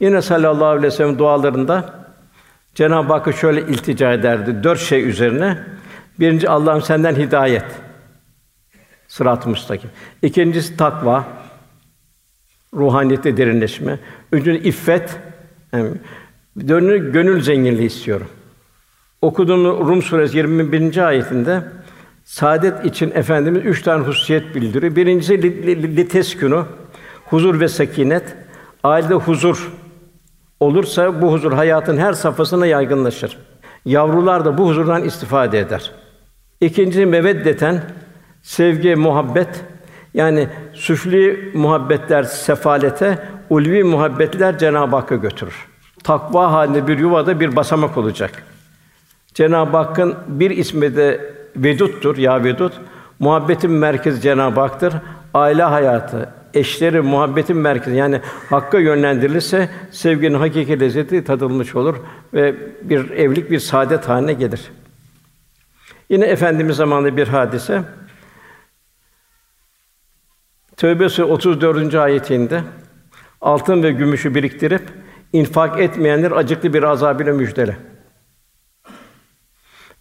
Yine 0.00 0.22
sallallahu 0.22 0.64
aleyhi 0.64 0.86
ve 0.86 0.90
sellem 0.90 1.18
dualarında 1.18 2.04
Cenab-ı 2.74 3.12
Hakk'a 3.12 3.32
şöyle 3.32 3.60
iltica 3.60 4.12
ederdi 4.12 4.64
dört 4.64 4.80
şey 4.80 5.08
üzerine. 5.08 5.58
Birinci 6.20 6.48
Allah'ım 6.48 6.82
senden 6.82 7.14
hidayet. 7.14 7.64
Sırat-ı 9.08 9.48
müstakim. 9.48 9.90
İkincisi 10.22 10.76
takva. 10.76 11.24
Ruhaniyette 12.74 13.36
derinleşme. 13.36 13.98
Üçüncü 14.32 14.68
iffet. 14.68 15.16
Yani 15.72 15.90
dönü 16.68 17.12
gönül 17.12 17.42
zenginliği 17.42 17.86
istiyorum. 17.86 18.26
Okuduğum 19.24 19.88
Rum 19.88 20.02
suresi 20.02 20.36
21. 20.36 20.96
ayetinde 21.06 21.62
saadet 22.24 22.84
için 22.84 23.10
efendimiz 23.14 23.64
üç 23.64 23.82
tane 23.82 24.04
hususiyet 24.04 24.54
bildiriyor. 24.54 24.96
Birincisi 24.96 25.42
liteskünü, 25.96 26.62
huzur 27.24 27.60
ve 27.60 27.68
sekinet. 27.68 28.36
Ailede 28.82 29.14
huzur 29.14 29.72
olursa 30.60 31.22
bu 31.22 31.32
huzur 31.32 31.52
hayatın 31.52 31.96
her 31.96 32.12
safhasına 32.12 32.66
yaygınlaşır. 32.66 33.38
Yavrular 33.84 34.44
da 34.44 34.58
bu 34.58 34.68
huzurdan 34.68 35.04
istifade 35.04 35.58
eder. 35.58 35.90
İkinci 36.60 37.06
meveddeten 37.06 37.82
sevgi, 38.42 38.96
muhabbet 38.96 39.64
yani 40.14 40.48
süfli 40.72 41.50
muhabbetler 41.54 42.22
sefalete, 42.22 43.28
ulvi 43.50 43.84
muhabbetler 43.84 44.58
Cenab-ı 44.58 44.96
Hakk'a 44.96 45.16
götürür. 45.16 45.66
Takva 46.02 46.52
halinde 46.52 46.86
bir 46.86 46.98
yuvada 46.98 47.40
bir 47.40 47.56
basamak 47.56 47.96
olacak. 47.96 48.53
Cenab-ı 49.34 49.76
Hakk'ın 49.76 50.14
bir 50.26 50.50
ismi 50.50 50.96
de 50.96 51.34
Vedut'tur, 51.56 52.16
ya 52.16 52.44
Vedut. 52.44 52.72
Muhabbetin 53.18 53.70
merkezi 53.70 54.20
Cenab-ı 54.20 54.60
Hak'tır. 54.60 54.94
Aile 55.34 55.62
hayatı, 55.62 56.28
eşleri 56.54 57.00
muhabbetin 57.00 57.56
merkezi 57.56 57.96
yani 57.96 58.20
hakka 58.50 58.78
yönlendirilirse 58.78 59.68
sevginin 59.90 60.38
hakiki 60.38 60.80
lezzeti 60.80 61.24
tadılmış 61.24 61.74
olur 61.74 61.96
ve 62.34 62.54
bir 62.82 63.10
evlilik 63.10 63.50
bir 63.50 63.58
saadet 63.58 64.08
haline 64.08 64.32
gelir. 64.32 64.70
Yine 66.08 66.24
efendimiz 66.24 66.76
zamanında 66.76 67.16
bir 67.16 67.28
hadise. 67.28 67.82
Tövbe 70.76 71.08
Suresi 71.08 71.32
34. 71.32 71.94
ayetinde 71.94 72.62
altın 73.40 73.82
ve 73.82 73.92
gümüşü 73.92 74.34
biriktirip 74.34 74.82
infak 75.32 75.80
etmeyenler 75.80 76.30
acıklı 76.30 76.74
bir 76.74 76.82
azab 76.82 77.20
ile 77.20 77.32
müjdele. 77.32 77.76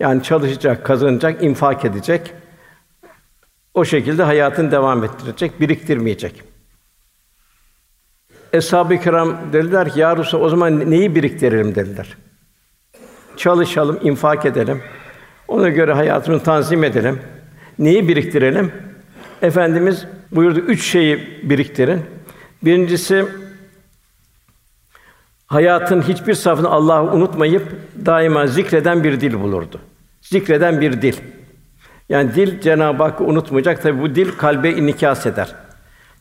Yani 0.03 0.23
çalışacak, 0.23 0.85
kazanacak, 0.85 1.43
infak 1.43 1.85
edecek. 1.85 2.33
O 3.73 3.85
şekilde 3.85 4.23
hayatını 4.23 4.71
devam 4.71 5.03
ettirecek, 5.03 5.59
biriktirmeyecek. 5.59 6.43
Eshab-ı 8.53 8.97
kiram 8.97 9.37
dediler 9.53 9.93
ki, 9.93 9.99
Ya 9.99 10.17
Resulallah, 10.17 10.45
o 10.45 10.49
zaman 10.49 10.91
neyi 10.91 11.15
biriktirelim 11.15 11.75
dediler. 11.75 12.17
Çalışalım, 13.37 13.99
infak 14.03 14.45
edelim. 14.45 14.81
Ona 15.47 15.69
göre 15.69 15.93
hayatımızı 15.93 16.43
tanzim 16.43 16.83
edelim. 16.83 17.19
Neyi 17.79 18.07
biriktirelim? 18.07 18.71
Efendimiz 19.41 20.05
buyurdu, 20.31 20.59
üç 20.59 20.83
şeyi 20.85 21.39
biriktirin. 21.49 22.01
Birincisi, 22.63 23.25
hayatın 25.47 26.01
hiçbir 26.01 26.33
safını 26.33 26.69
Allah'ı 26.69 27.11
unutmayıp 27.13 27.63
daima 28.05 28.47
zikreden 28.47 29.03
bir 29.03 29.21
dil 29.21 29.41
bulurdu. 29.41 29.81
Zikreden 30.23 30.81
bir 30.81 31.01
dil. 31.01 31.15
Yani 32.09 32.35
dil 32.35 32.61
Cenab-ı 32.61 33.03
Hakk'ı 33.03 33.23
unutmayacak. 33.23 33.81
Tabi 33.81 34.01
bu 34.01 34.15
dil 34.15 34.31
kalbe 34.31 34.71
inikas 34.71 35.25
eder. 35.25 35.55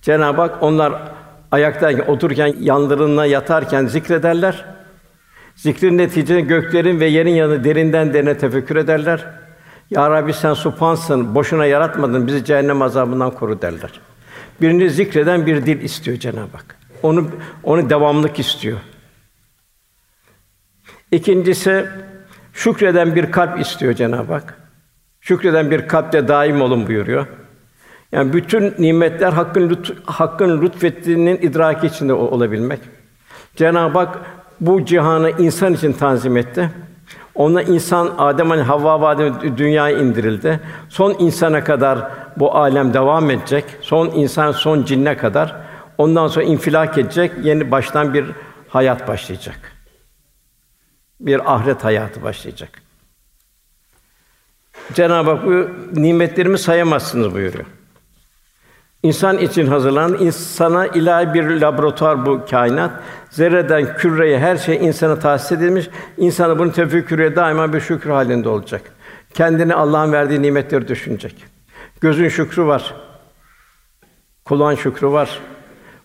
Cenab-ı 0.02 0.40
Hak 0.40 0.62
onlar 0.62 0.92
ayaktayken, 1.50 2.06
otururken, 2.06 2.54
yanlarına 2.60 3.26
yatarken 3.26 3.86
zikrederler. 3.86 4.64
Zikrin 5.54 5.98
neticesinde 5.98 6.40
göklerin 6.40 7.00
ve 7.00 7.06
yerin 7.06 7.34
yanı 7.34 7.64
derinden 7.64 8.14
derine 8.14 8.38
tefekkür 8.38 8.76
ederler. 8.76 9.26
Ya 9.90 10.10
Rabbi 10.10 10.32
sen 10.32 10.54
supansın, 10.54 11.34
boşuna 11.34 11.66
yaratmadın, 11.66 12.26
bizi 12.26 12.44
cehennem 12.44 12.82
azabından 12.82 13.30
koru 13.30 13.62
derler. 13.62 14.00
Birini 14.60 14.90
zikreden 14.90 15.46
bir 15.46 15.66
dil 15.66 15.80
istiyor 15.80 16.16
Cenab-ı 16.16 16.56
Hak. 16.56 16.76
Onu 17.02 17.30
onu 17.62 17.90
devamlık 17.90 18.38
istiyor. 18.38 18.78
İkincisi 21.12 21.86
şükreden 22.52 23.14
bir 23.14 23.32
kalp 23.32 23.60
istiyor 23.60 23.94
Cenab-ı 23.94 24.32
Hak. 24.32 24.54
Şükreden 25.20 25.70
bir 25.70 25.88
kalpte 25.88 26.28
daim 26.28 26.62
olun 26.62 26.86
buyuruyor. 26.86 27.26
Yani 28.12 28.32
bütün 28.32 28.74
nimetler 28.78 29.32
hakkın 29.32 29.70
lütf, 29.70 29.90
hakkın 30.06 30.62
lütfettiğinin 30.62 31.36
idraki 31.36 31.86
içinde 31.86 32.12
olabilmek. 32.12 32.80
Cenab-ı 33.56 33.98
Hak 33.98 34.18
bu 34.60 34.84
cihanı 34.84 35.30
insan 35.30 35.72
için 35.72 35.92
tanzim 35.92 36.36
etti. 36.36 36.70
Ona 37.34 37.62
insan 37.62 38.10
Adem 38.18 38.50
hani 38.50 38.62
Havva 38.62 39.00
vadide 39.00 39.58
dünyaya 39.58 39.98
indirildi. 39.98 40.60
Son 40.88 41.16
insana 41.18 41.64
kadar 41.64 41.98
bu 42.36 42.56
alem 42.56 42.94
devam 42.94 43.30
edecek. 43.30 43.64
Son 43.80 44.06
insan 44.06 44.52
son 44.52 44.84
cinne 44.84 45.16
kadar. 45.16 45.56
Ondan 45.98 46.28
sonra 46.28 46.44
infilak 46.44 46.98
edecek. 46.98 47.32
Yeni 47.42 47.70
baştan 47.70 48.14
bir 48.14 48.24
hayat 48.68 49.08
başlayacak. 49.08 49.71
Bir 51.22 51.54
ahiret 51.54 51.84
hayatı 51.84 52.22
başlayacak. 52.22 52.82
Cenab-ı 54.94 55.30
Hak 55.30 55.46
bu 55.46 55.68
nimetlerimi 56.00 56.58
sayamazsınız 56.58 57.34
buyuruyor. 57.34 57.66
İnsan 59.02 59.38
için 59.38 59.66
hazırlanan 59.66 60.18
insana 60.20 60.86
ilahi 60.86 61.34
bir 61.34 61.44
laboratuvar 61.44 62.26
bu 62.26 62.44
kainat. 62.50 62.90
Zerreden 63.30 63.96
küreye 63.96 64.38
her 64.38 64.56
şey 64.56 64.76
insana 64.76 65.18
tahsis 65.18 65.52
edilmiş. 65.52 65.88
İnsanı 66.18 66.58
bunu 66.58 66.72
tefekküre 66.72 67.36
daima 67.36 67.72
bir 67.72 67.80
şükür 67.80 68.10
halinde 68.10 68.48
olacak. 68.48 68.82
Kendini 69.34 69.74
Allah'ın 69.74 70.12
verdiği 70.12 70.42
nimetleri 70.42 70.88
düşünecek. 70.88 71.44
Gözün 72.00 72.28
şükrü 72.28 72.64
var. 72.64 72.94
Kulağın 74.44 74.74
şükrü 74.74 75.06
var. 75.06 75.40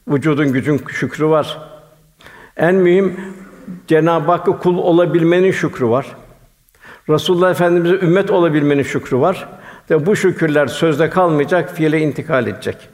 Vücudun 0.08 0.54
gücün 0.54 0.82
şükrü 0.88 1.26
var. 1.26 1.58
En 2.58 2.76
mühim 2.76 3.20
Cenab-ı 3.88 4.32
Hakk'a 4.32 4.60
kul 4.60 4.78
olabilmenin 4.78 5.52
şükrü 5.52 5.88
var. 5.88 6.06
Resulullah 7.10 7.52
Efendimize 7.52 7.96
ümmet 7.96 8.32
olabilmenin 8.32 8.84
şükrü 8.84 9.18
var. 9.18 9.50
Ve 9.90 10.06
bu 10.06 10.16
şükürler 10.16 10.68
sözde 10.68 11.10
kalmayacak, 11.10 11.76
fiile 11.76 12.00
intikal 12.00 12.48
edecek. 12.48 12.90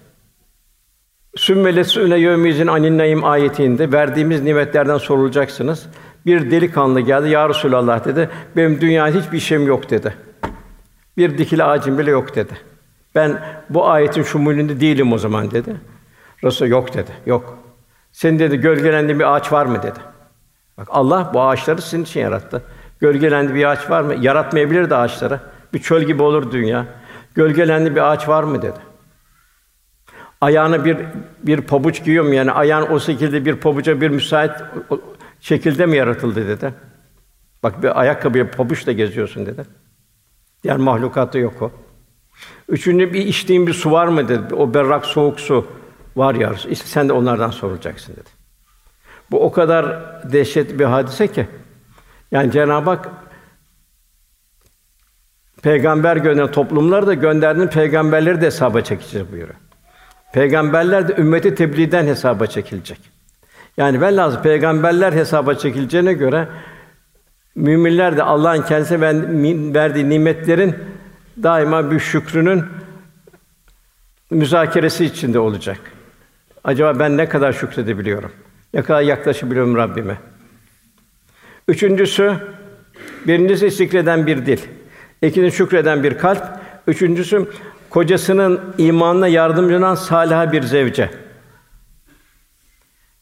Sümmelet-üne 1.35 2.17
yevmizin 2.17 2.67
anin 2.67 2.97
naim 2.97 3.23
ayetinde 3.23 3.91
verdiğimiz 3.91 4.41
nimetlerden 4.41 4.97
sorulacaksınız. 4.97 5.85
Bir 6.25 6.51
delikanlı 6.51 6.99
geldi, 7.01 7.29
"Ya 7.29 7.49
Resulallah" 7.49 8.05
dedi. 8.05 8.29
"Benim 8.55 8.81
dünyada 8.81 9.19
hiçbir 9.19 9.39
şeyim 9.39 9.67
yok." 9.67 9.89
dedi. 9.89 10.13
Bir 11.17 11.37
dikili 11.37 11.63
ağacım 11.63 11.97
bile 11.97 12.11
yok 12.11 12.35
dedi. 12.35 12.53
Ben 13.15 13.43
bu 13.69 13.89
ayetin 13.89 14.23
şumulünde 14.23 14.79
değilim 14.79 15.13
o 15.13 15.17
zaman 15.17 15.51
dedi. 15.51 15.75
Resul 16.43 16.67
yok 16.67 16.93
dedi. 16.93 17.11
Yok. 17.25 17.57
Senin 18.11 18.39
dedi 18.39 18.57
gölgelendiğin 18.57 19.19
bir 19.19 19.35
ağaç 19.35 19.51
var 19.51 19.65
mı 19.65 19.83
dedi. 19.83 19.99
Bak 20.77 20.87
Allah 20.91 21.31
bu 21.33 21.41
ağaçları 21.41 21.81
sizin 21.81 22.03
için 22.03 22.19
yarattı. 22.19 22.63
Gölgelendi 22.99 23.55
bir 23.55 23.65
ağaç 23.65 23.89
var 23.89 24.01
mı? 24.01 24.15
Yaratmayabilir 24.21 24.89
de 24.89 24.95
ağaçları. 24.95 25.39
Bir 25.73 25.79
çöl 25.79 26.03
gibi 26.03 26.23
olur 26.23 26.51
dünya. 26.51 26.85
Gölgelendi 27.35 27.95
bir 27.95 28.11
ağaç 28.11 28.27
var 28.27 28.43
mı 28.43 28.61
dedi. 28.61 28.79
Ayağına 30.41 30.85
bir 30.85 30.97
bir 31.43 31.61
pabuç 31.61 32.03
giyiyor 32.03 32.33
yani 32.33 32.51
ayağın 32.51 32.87
o 32.89 32.99
şekilde 32.99 33.45
bir 33.45 33.55
pabuca 33.55 34.01
bir 34.01 34.09
müsait 34.09 34.51
şekilde 35.39 35.85
mi 35.85 35.97
yaratıldı 35.97 36.47
dedi. 36.47 36.73
Bak 37.63 37.83
bir 37.83 37.99
ayakkabıya 37.99 38.51
pabuçla 38.51 38.91
geziyorsun 38.91 39.45
dedi. 39.45 39.65
Diğer 40.63 40.77
mahlukatta 40.77 41.39
yok 41.39 41.61
o. 41.61 41.71
Üçüncü 42.69 43.13
bir 43.13 43.25
içtiğin 43.25 43.67
bir 43.67 43.73
su 43.73 43.91
var 43.91 44.07
mı 44.07 44.29
dedi. 44.29 44.55
O 44.55 44.73
berrak 44.73 45.05
soğuk 45.05 45.39
su 45.39 45.67
var 46.15 46.35
ya. 46.35 46.53
İşte 46.69 46.87
sen 46.87 47.09
de 47.09 47.13
onlardan 47.13 47.49
sorulacaksın 47.49 48.13
dedi. 48.13 48.42
Bu 49.33 49.39
o 49.39 49.51
kadar 49.51 49.85
dehşet 50.31 50.79
bir 50.79 50.85
hadise 50.85 51.27
ki. 51.27 51.47
Yani 52.31 52.51
Cenab-ı 52.51 52.89
Hak 52.89 53.09
peygamber 55.63 56.17
gönderen 56.17 56.51
toplumları 56.51 57.07
da 57.07 57.13
gönderdiğin 57.13 57.67
peygamberleri 57.67 58.41
de 58.41 58.45
hesaba 58.45 58.81
çekecek 58.81 59.31
buyuruyor. 59.31 59.59
Peygamberler 60.33 61.07
de 61.07 61.15
ümmeti 61.21 61.55
tebliğden 61.55 62.05
hesaba 62.05 62.47
çekilecek. 62.47 62.99
Yani 63.77 64.01
velhâsıl 64.01 64.41
peygamberler 64.41 65.13
hesaba 65.13 65.55
çekileceğine 65.55 66.13
göre 66.13 66.47
müminler 67.55 68.17
de 68.17 68.23
Allah'ın 68.23 68.61
kendisine 68.61 69.01
verdiği 69.73 70.09
nimetlerin 70.09 70.75
daima 71.43 71.91
bir 71.91 71.99
şükrünün 71.99 72.65
müzakeresi 74.31 75.05
içinde 75.05 75.39
olacak. 75.39 75.79
Acaba 76.63 76.99
ben 76.99 77.17
ne 77.17 77.29
kadar 77.29 77.53
şükredebiliyorum? 77.53 78.31
Ne 78.73 78.81
kadar 78.81 79.01
yaklaşabiliyorum 79.01 79.75
Rabbime? 79.75 80.17
Üçüncüsü, 81.67 82.35
birincisi 83.27 83.71
zikreden 83.71 84.27
bir 84.27 84.45
dil. 84.45 84.59
İkincisi 85.21 85.57
şükreden 85.57 86.03
bir 86.03 86.17
kalp. 86.17 86.43
Üçüncüsü 86.87 87.47
kocasının 87.89 88.75
imanına 88.77 89.27
yardımcı 89.27 89.77
olan 89.77 89.95
salih 89.95 90.51
bir 90.51 90.63
zevce. 90.63 91.09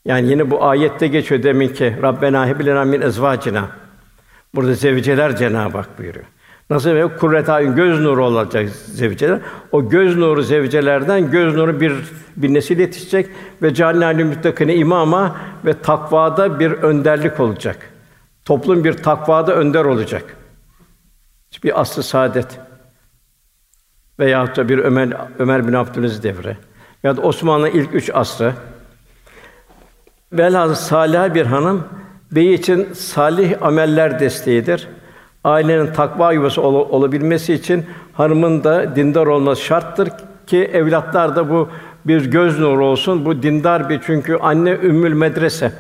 Yani 0.06 0.30
yine 0.30 0.52
bu 0.52 0.66
ayette 0.66 1.08
geçiyor 1.08 1.44
demin 1.44 1.68
ki 1.68 1.96
Rabbena 2.02 2.48
hebilena 2.48 2.84
min 2.84 3.02
ezvacina. 3.02 3.70
Burada 4.56 4.74
zevceler 4.74 5.36
Cenab-ı 5.36 5.78
Hak 5.78 6.00
buyuruyor. 6.00 6.26
Nasıl 6.72 6.90
ve 6.90 7.18
kurret 7.18 7.50
ayın 7.50 7.76
göz 7.76 8.00
nuru 8.00 8.26
olacak 8.26 8.70
zevceler. 8.70 9.40
O 9.72 9.90
göz 9.90 10.18
nuru 10.18 10.42
zevcelerden 10.42 11.32
göz 11.32 11.56
nuru 11.56 11.80
bir 11.80 11.94
bir 12.36 12.54
nesil 12.54 12.80
yetişecek 12.80 13.30
ve 13.62 13.74
cehennemli 13.74 14.24
müttakine 14.24 14.76
imama 14.76 15.36
ve 15.66 15.74
takvada 15.74 16.60
bir 16.60 16.72
önderlik 16.72 17.40
olacak. 17.40 17.90
Toplum 18.46 18.84
bir 18.84 18.94
takvada 18.94 19.56
önder 19.56 19.86
olacak. 19.86 20.24
Bir 21.64 21.82
aslı 21.82 22.04
saadet 22.04 22.60
veya 24.20 24.56
da 24.56 24.70
bir 24.70 24.78
Ömer 24.78 25.10
Ömer 25.40 25.68
bin 25.68 25.74
Abdülaziz 25.74 26.24
devri 26.24 26.58
ya 27.04 27.18
da 27.18 27.22
Osmanlı 27.22 27.70
ilk 27.70 27.96
üç 27.96 28.10
asrı 28.14 28.54
velhâsıl 30.34 30.76
salih 30.76 31.34
bir 31.34 31.46
hanım 31.46 31.88
bey 32.32 32.54
için 32.54 32.94
salih 32.94 33.64
ameller 33.64 34.20
desteğidir. 34.20 34.88
Ailenin 35.44 35.94
takva 35.94 36.34
yuvası 36.34 36.62
ol, 36.62 36.74
olabilmesi 36.90 37.54
için 37.54 37.86
hanımın 38.14 38.64
da 38.64 38.96
dindar 38.96 39.28
olması 39.28 39.62
şarttır 39.62 40.10
ki 40.48 40.58
evlatlar 40.58 41.36
da 41.36 41.50
bu 41.50 41.70
bir 42.06 42.32
göz 42.32 42.60
nuru 42.60 42.86
olsun. 42.86 43.26
Bu 43.26 43.44
dindar 43.44 43.90
bir 43.90 44.02
çünkü 44.06 44.38
anne 44.42 44.72
ümmül 44.72 45.14
medrese. 45.14 45.74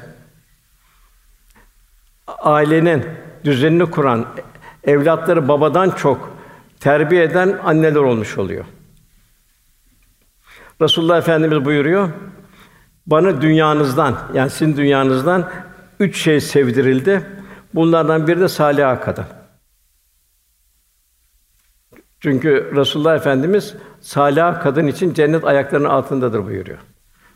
Ailenin 2.28 3.06
düzenini 3.44 3.86
kuran, 3.86 4.26
evlatları 4.84 5.48
babadan 5.48 5.90
çok 5.90 6.32
terbiye 6.80 7.24
eden 7.24 7.60
anneler 7.64 8.00
olmuş 8.00 8.38
oluyor. 8.38 8.66
Resulullah 10.82 11.18
Efendimiz 11.18 11.66
buyuruyor. 11.66 12.10
Bana 13.08 13.42
dünyanızdan 13.42 14.18
yani 14.34 14.50
sizin 14.50 14.78
dünyanızdan 14.78 15.50
üç 16.00 16.18
şey 16.18 16.42
sevdirildi. 16.42 17.26
Bunlardan 17.76 18.28
biri 18.28 18.40
de 18.40 18.48
salih 18.48 19.02
kadın. 19.02 19.26
Çünkü 22.22 22.72
Resulullah 22.76 23.16
Efendimiz 23.16 23.76
salih 24.02 24.62
kadın 24.62 24.88
için 24.88 25.14
cennet 25.14 25.44
ayaklarının 25.44 25.90
altındadır 25.90 26.46
buyuruyor. 26.46 26.78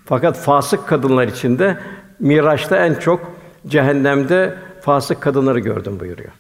Fakat 0.06 0.38
fasık 0.38 0.88
kadınlar 0.88 1.28
için 1.28 1.60
de 1.60 1.80
Miraç'ta 2.20 2.78
en 2.78 2.94
çok 2.94 3.32
cehennemde 3.68 4.58
fasık 4.82 5.22
kadınları 5.22 5.60
gördüm 5.60 6.00
buyuruyor. 6.00 6.32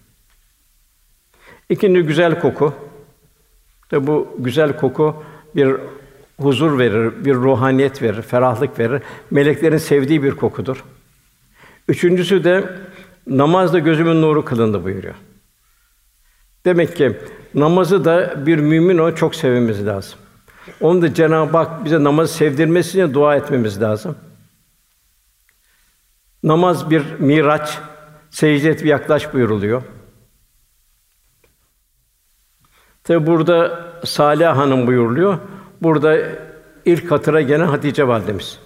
İkinci 1.69 2.01
güzel 2.01 2.39
koku. 2.39 2.73
Tabi 3.89 4.07
bu 4.07 4.35
güzel 4.39 4.77
koku 4.77 5.23
bir 5.55 5.75
huzur 6.41 6.79
verir, 6.79 7.25
bir 7.25 7.33
ruhaniyet 7.33 8.01
verir, 8.01 8.21
ferahlık 8.21 8.79
verir. 8.79 9.01
Meleklerin 9.31 9.77
sevdiği 9.77 10.23
bir 10.23 10.31
kokudur. 10.31 10.83
Üçüncüsü 11.87 12.43
de 12.43 12.69
namazda 13.27 13.79
gözümün 13.79 14.21
nuru 14.21 14.45
kılındı 14.45 14.83
buyuruyor. 14.83 15.15
Demek 16.65 16.95
ki 16.95 17.17
namazı 17.53 18.05
da 18.05 18.45
bir 18.45 18.57
mümin 18.57 18.97
o 18.97 19.15
çok 19.15 19.35
sevmemiz 19.35 19.85
lazım. 19.85 20.19
Onu 20.81 21.01
da 21.01 21.13
Cenab-ı 21.13 21.57
Hak 21.57 21.85
bize 21.85 22.03
namazı 22.03 22.33
sevdirmesi 22.33 22.89
için 22.89 23.13
dua 23.13 23.35
etmemiz 23.35 23.81
lazım. 23.81 24.15
Namaz 26.43 26.89
bir 26.89 27.03
miraç, 27.19 27.79
secde 28.29 28.69
et 28.69 28.85
yaklaş 28.85 29.33
buyuruluyor. 29.33 29.81
Tabi 33.03 33.27
burada 33.27 33.85
Salih 34.03 34.47
Hanım 34.47 34.87
buyuruluyor. 34.87 35.37
Burada 35.81 36.17
ilk 36.85 37.11
hatıra 37.11 37.41
gelen 37.41 37.67
Hatice 37.67 38.07
validemiz. 38.07 38.59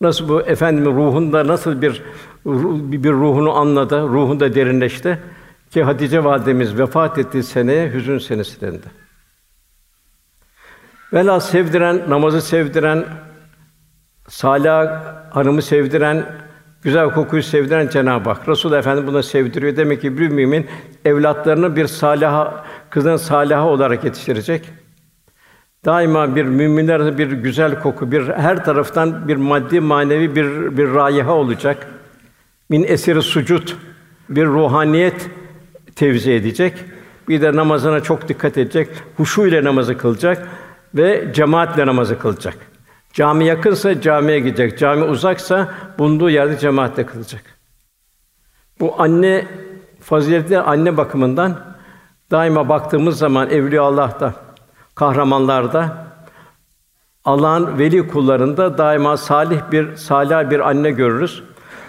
Nasıl 0.00 0.28
bu 0.28 0.42
efendimin 0.42 0.96
ruhunda 0.96 1.46
nasıl 1.46 1.82
bir 1.82 2.02
bir 3.02 3.12
ruhunu 3.12 3.52
anladı, 3.52 4.02
ruhunda 4.02 4.54
derinleşti 4.54 5.18
ki 5.70 5.82
Hatice 5.82 6.24
validemiz 6.24 6.78
vefat 6.78 7.18
ettiği 7.18 7.42
seneye 7.42 7.92
hüzün 7.92 8.18
senesi 8.18 8.60
dendi. 8.60 8.86
Vela 11.12 11.40
sevdiren, 11.40 12.10
namazı 12.10 12.40
sevdiren, 12.40 13.04
salih 14.28 14.90
hanımı 15.30 15.62
sevdiren, 15.62 16.26
güzel 16.82 17.10
kokuyu 17.10 17.42
sevdiren 17.42 17.88
Cenab-ı 17.88 18.30
Hak. 18.30 18.48
Resul 18.48 18.72
Efendi 18.72 19.06
buna 19.06 19.22
sevdiriyor. 19.22 19.76
Demek 19.76 20.00
ki 20.00 20.18
bir 20.18 20.28
mümin 20.28 20.66
evlatlarını 21.04 21.76
bir 21.76 21.86
saliha, 21.86 22.64
kızın 22.90 23.16
saliha 23.16 23.68
olarak 23.68 24.04
yetiştirecek. 24.04 24.70
Daima 25.84 26.36
bir 26.36 26.44
müminler 26.44 27.18
bir 27.18 27.32
güzel 27.32 27.80
koku, 27.80 28.12
bir 28.12 28.28
her 28.28 28.64
taraftan 28.64 29.28
bir 29.28 29.36
maddi 29.36 29.80
manevi 29.80 30.36
bir 30.36 30.76
bir 30.76 30.94
raiha 30.94 31.32
olacak. 31.32 31.86
Min 32.68 32.84
esiri 32.84 33.22
sucut 33.22 33.76
bir 34.28 34.46
ruhaniyet 34.46 35.30
tevzi 36.00 36.32
edecek. 36.32 36.84
Bir 37.28 37.42
de 37.42 37.56
namazına 37.56 38.00
çok 38.00 38.28
dikkat 38.28 38.58
edecek. 38.58 38.88
Huşu 39.16 39.46
ile 39.46 39.64
namazı 39.64 39.98
kılacak 39.98 40.48
ve 40.94 41.32
cemaatle 41.34 41.86
namazı 41.86 42.18
kılacak. 42.18 42.56
Cami 43.12 43.44
yakınsa 43.44 44.00
camiye 44.00 44.40
gidecek. 44.40 44.78
Cami 44.78 45.04
uzaksa 45.04 45.74
bulunduğu 45.98 46.30
yerde 46.30 46.58
cemaatle 46.58 47.06
kılacak. 47.06 47.42
Bu 48.80 49.02
anne 49.02 49.46
faziletli 50.00 50.58
anne 50.58 50.96
bakımından 50.96 51.60
daima 52.30 52.68
baktığımız 52.68 53.18
zaman 53.18 53.50
evliya 53.50 53.82
Allah'ta, 53.82 54.34
kahramanlarda 54.94 56.06
Allah'ın 57.24 57.78
veli 57.78 58.08
kullarında 58.08 58.78
daima 58.78 59.16
salih 59.16 59.60
bir 59.72 59.96
salih 59.96 60.50
bir 60.50 60.68
anne 60.68 60.90
görürüz. 60.90 61.42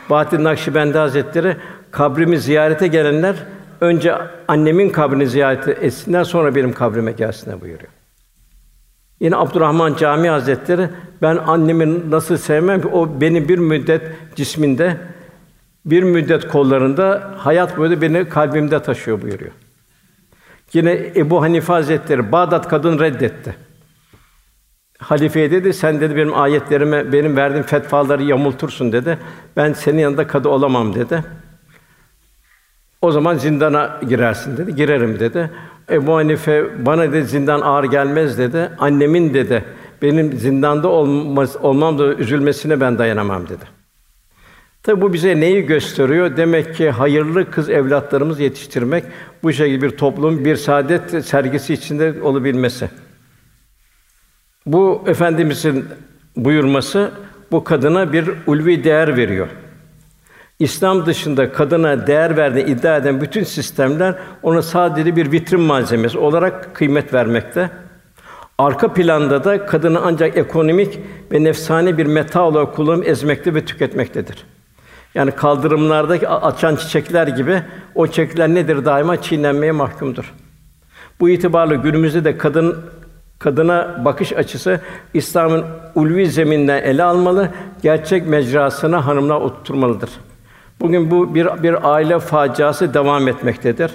Bahattin 0.09 0.43
Nakşibendi 0.43 0.97
Hazretleri 0.97 1.57
kabrimi 1.91 2.39
ziyarete 2.39 2.87
gelenler 2.87 3.35
önce 3.81 4.15
annemin 4.47 4.89
kabrini 4.89 5.27
ziyaret 5.27 5.67
etsinler 5.67 6.23
sonra 6.23 6.55
benim 6.55 6.73
kabrime 6.73 7.11
gelsinler 7.11 7.61
buyuruyor. 7.61 7.91
Yine 9.19 9.35
Abdurrahman 9.35 9.95
Cami 9.95 10.29
Hazretleri 10.29 10.89
ben 11.21 11.37
annemi 11.37 12.11
nasıl 12.11 12.37
sevmem 12.37 12.81
ki 12.81 12.87
o 12.87 13.21
beni 13.21 13.49
bir 13.49 13.57
müddet 13.57 14.01
cisminde 14.35 14.97
bir 15.85 16.03
müddet 16.03 16.47
kollarında 16.47 17.33
hayat 17.37 17.77
boyu 17.77 18.01
beni 18.01 18.29
kalbimde 18.29 18.81
taşıyor 18.81 19.21
buyuruyor. 19.21 19.51
Yine 20.73 21.11
Ebu 21.15 21.41
Hanife 21.41 21.73
Hazretleri 21.73 22.31
Bağdat 22.31 22.67
kadın 22.67 22.99
reddetti. 22.99 23.55
Halifeye 24.97 25.51
dedi, 25.51 25.73
sen 25.73 26.01
dedi 26.01 26.15
benim 26.15 26.39
ayetlerime, 26.39 27.13
benim 27.13 27.37
verdiğim 27.37 27.65
fetvaları 27.65 28.23
yamultursun 28.23 28.91
dedi. 28.91 29.17
Ben 29.57 29.73
senin 29.73 29.99
yanında 29.99 30.27
kadı 30.27 30.49
olamam 30.49 30.95
dedi. 30.95 31.23
O 33.01 33.11
zaman 33.11 33.35
zindana 33.35 33.99
girersin 34.09 34.57
dedi. 34.57 34.75
Girerim 34.75 35.19
dedi. 35.19 35.51
Ebu 35.89 36.15
Hanife 36.15 36.85
bana 36.85 37.11
dedi 37.11 37.25
zindan 37.25 37.61
ağır 37.61 37.83
gelmez 37.83 38.37
dedi. 38.37 38.71
Annemin 38.79 39.33
dedi 39.33 39.63
benim 40.01 40.33
zindanda 40.33 40.87
olmaz, 40.87 41.57
olmam 41.61 41.99
da 41.99 42.13
üzülmesine 42.13 42.81
ben 42.81 42.97
dayanamam 42.97 43.49
dedi. 43.49 43.65
Tabi 44.83 45.01
bu 45.01 45.13
bize 45.13 45.39
neyi 45.39 45.65
gösteriyor? 45.65 46.37
Demek 46.37 46.75
ki 46.75 46.89
hayırlı 46.89 47.51
kız 47.51 47.69
evlatlarımız 47.69 48.39
yetiştirmek 48.39 49.03
bu 49.43 49.53
şekilde 49.53 49.81
bir 49.81 49.97
toplum 49.97 50.45
bir 50.45 50.55
saadet 50.55 51.25
sergisi 51.25 51.73
içinde 51.73 52.21
olabilmesi. 52.21 52.89
Bu 54.65 55.03
efendimizin 55.07 55.85
buyurması 56.35 57.11
bu 57.51 57.63
kadına 57.63 58.13
bir 58.13 58.29
ulvi 58.47 58.83
değer 58.83 59.17
veriyor. 59.17 59.47
İslam 60.61 61.05
dışında 61.05 61.51
kadına 61.51 62.07
değer 62.07 62.37
verdiğini 62.37 62.69
iddia 62.69 62.97
eden 62.97 63.21
bütün 63.21 63.43
sistemler 63.43 64.15
ona 64.43 64.61
sadece 64.61 65.15
bir 65.15 65.31
vitrin 65.31 65.61
malzemesi 65.61 66.17
olarak 66.17 66.75
kıymet 66.75 67.13
vermekte. 67.13 67.69
Arka 68.57 68.93
planda 68.93 69.43
da 69.43 69.65
kadını 69.65 69.99
ancak 70.03 70.37
ekonomik 70.37 70.99
ve 71.31 71.43
nefsani 71.43 71.97
bir 71.97 72.05
meta 72.05 72.41
olarak 72.41 72.75
kullanıp 72.75 73.07
ezmekte 73.07 73.55
ve 73.55 73.65
tüketmektedir. 73.65 74.45
Yani 75.15 75.31
kaldırımlardaki 75.31 76.27
açan 76.27 76.75
çiçekler 76.75 77.27
gibi 77.27 77.63
o 77.95 78.07
çiçekler 78.07 78.49
nedir? 78.49 78.85
Daima 78.85 79.21
çiğnenmeye 79.21 79.71
mahkumdur. 79.71 80.33
Bu 81.19 81.29
itibarla 81.29 81.75
günümüzde 81.75 82.23
de 82.23 82.37
kadın 82.37 82.75
kadına 83.39 84.05
bakış 84.05 84.33
açısı 84.33 84.79
İslam'ın 85.13 85.65
ulvi 85.95 86.27
zeminden 86.27 86.83
ele 86.83 87.03
almalı, 87.03 87.49
gerçek 87.83 88.27
mecrasına 88.27 89.05
hanımlar 89.05 89.41
oturtmalıdır. 89.41 90.09
Bugün 90.81 91.11
bu 91.11 91.35
bir 91.35 91.63
bir 91.63 91.93
aile 91.93 92.19
faciası 92.19 92.93
devam 92.93 93.27
etmektedir. 93.27 93.91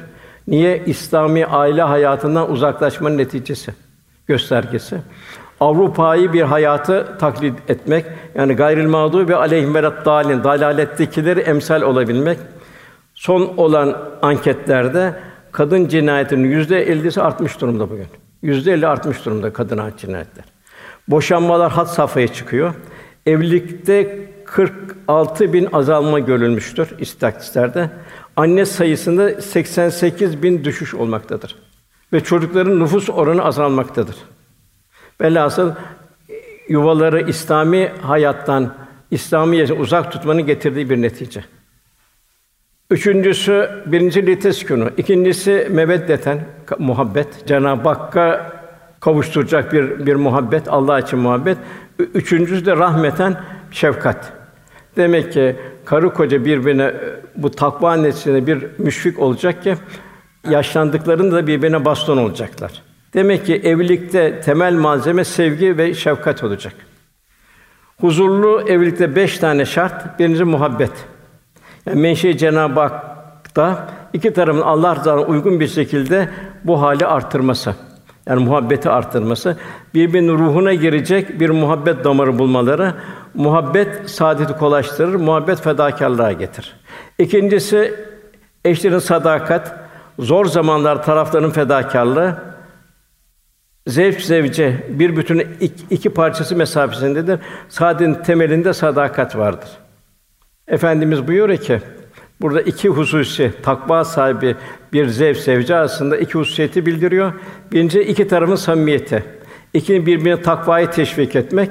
Niye? 0.49 0.83
İslami 0.87 1.47
aile 1.47 1.83
hayatından 1.83 2.51
uzaklaşmanın 2.51 3.19
neticesi, 3.19 3.75
göstergesi. 4.27 4.99
Avrupa'yı 5.61 6.33
bir 6.33 6.43
hayatı 6.43 7.19
taklit 7.19 7.71
etmek, 7.71 8.05
yani 8.35 8.55
gayril 8.55 8.87
mağdubi 8.87 9.33
ve 9.33 9.37
aleyhim 9.37 9.75
dalin, 9.75 10.45
dalalettekileri 10.45 11.41
emsal 11.41 11.83
olabilmek. 11.83 12.39
Son 13.15 13.53
olan 13.57 13.97
anketlerde 14.23 15.15
kadın 15.53 15.89
cinayetinin 15.89 16.49
yüzde 16.49 16.83
ellisi 16.83 17.23
artmış 17.23 17.61
durumda 17.61 17.91
bugün. 17.91 18.07
Yüzde 18.43 18.73
elli 18.73 18.87
artmış 18.87 19.25
durumda 19.25 19.53
kadın 19.53 19.81
cinayetler. 19.99 20.45
Boşanmalar 21.09 21.73
hat 21.73 21.91
safhaya 21.91 22.29
çıkıyor. 22.29 22.75
Evlilikte 23.27 24.19
46 24.57 25.53
bin 25.53 25.69
azalma 25.73 26.19
görülmüştür 26.19 26.89
istatistiklerde. 26.99 27.91
Anne 28.37 28.67
sayısında 28.67 29.41
88 29.41 30.43
bin 30.43 30.65
düşüş 30.65 30.95
olmaktadır. 30.95 31.57
Ve 32.13 32.21
çocukların 32.21 32.81
nüfus 32.81 33.11
oranı 33.11 33.45
azalmaktadır. 33.45 34.17
Velhasıl 35.21 35.73
yuvaları 36.69 37.29
İslami 37.29 37.93
hayattan, 38.03 38.75
İslami 39.11 39.73
uzak 39.73 40.13
tutmanın 40.13 40.47
getirdiği 40.47 40.91
bir 40.91 41.03
netice. 41.03 41.45
Üçüncüsü 42.91 43.71
birinci 43.87 44.27
liteskunu, 44.27 44.91
ikincisi 44.97 45.69
meveddeten 45.71 46.45
muhabbet, 46.79 47.47
Cenab-ı 47.47 47.89
Hakk'a 47.89 48.53
kavuşturacak 49.01 49.73
bir 49.73 50.07
bir 50.07 50.15
muhabbet, 50.15 50.69
Allah 50.69 51.01
için 51.01 51.19
muhabbet. 51.19 51.59
Üçüncüsü 51.99 52.67
de 52.67 52.77
rahmeten 52.77 53.41
şefkat. 53.71 54.36
Demek 54.97 55.33
ki 55.33 55.57
karı 55.85 56.15
koca 56.15 56.45
birbirine 56.45 56.95
bu 57.37 57.51
takva 57.51 57.97
neticesinde 57.97 58.47
bir 58.47 58.67
müşfik 58.79 59.19
olacak 59.19 59.63
ki 59.63 59.75
yaşlandıklarında 60.51 61.37
da 61.37 61.47
birbirine 61.47 61.85
baston 61.85 62.17
olacaklar. 62.17 62.83
Demek 63.15 63.47
ki 63.47 63.55
evlilikte 63.55 64.41
temel 64.41 64.75
malzeme 64.75 65.25
sevgi 65.25 65.79
ve 65.79 65.95
şefkat 65.95 66.45
olacak. 66.45 66.75
Huzurlu 68.01 68.63
evlilikte 68.69 69.17
beş 69.17 69.39
tane 69.39 69.65
şart. 69.65 70.19
Birincisi 70.19 70.45
muhabbet. 70.45 70.93
Yani 71.87 72.01
menşe 72.01 72.37
Cenab-ı 72.39 72.81
Hak'ta 72.81 73.89
iki 74.13 74.33
tarafın 74.33 74.61
Allah 74.61 74.97
rızasına 74.97 75.23
uygun 75.23 75.61
bir 75.61 75.69
şekilde 75.69 76.29
bu 76.65 76.83
hali 76.83 77.07
arttırması. 77.07 77.75
Yani 78.27 78.45
muhabbeti 78.45 78.91
arttırması, 78.91 79.57
birbirinin 79.95 80.39
ruhuna 80.39 80.75
girecek 80.75 81.41
bir 81.41 81.51
muhabbet 81.51 82.05
damarı 82.05 82.39
bulmaları, 82.39 82.95
muhabbet 83.35 84.11
saadeti 84.11 84.53
kolaylaştırır, 84.53 85.15
muhabbet 85.15 85.61
fedakarlığa 85.61 86.33
getir. 86.33 86.77
İkincisi 87.19 87.95
eşlerin 88.65 88.99
sadakat, 88.99 89.77
zor 90.19 90.47
zamanlar 90.47 91.03
tarafların 91.03 91.51
fedakarlığı, 91.51 92.37
zevk 93.87 94.21
zevce 94.21 94.87
bir 94.89 95.17
bütün 95.17 95.39
iki, 95.61 95.85
iki 95.91 96.11
parçası 96.11 96.57
mesafesindedir. 96.57 97.41
Saadetin 97.69 98.15
temelinde 98.15 98.73
sadakat 98.73 99.37
vardır. 99.37 99.69
Efendimiz 100.69 101.29
buyuruyor 101.29 101.59
ki 101.59 101.81
burada 102.41 102.61
iki 102.61 102.89
hususi 102.89 103.53
takva 103.63 104.05
sahibi 104.05 104.57
bir 104.93 105.09
zevk 105.09 105.37
sevci 105.37 105.75
aslında 105.75 106.17
iki 106.17 106.35
hususiyeti 106.35 106.87
bildiriyor. 106.87 107.33
Birinci 107.73 108.01
iki 108.01 108.29
tarafın 108.29 108.55
samimiyeti. 108.55 109.25
İkinci 109.75 110.07
birbirine 110.07 110.43
takvayı 110.43 110.91
teşvik 110.91 111.37
etmek. 111.37 111.71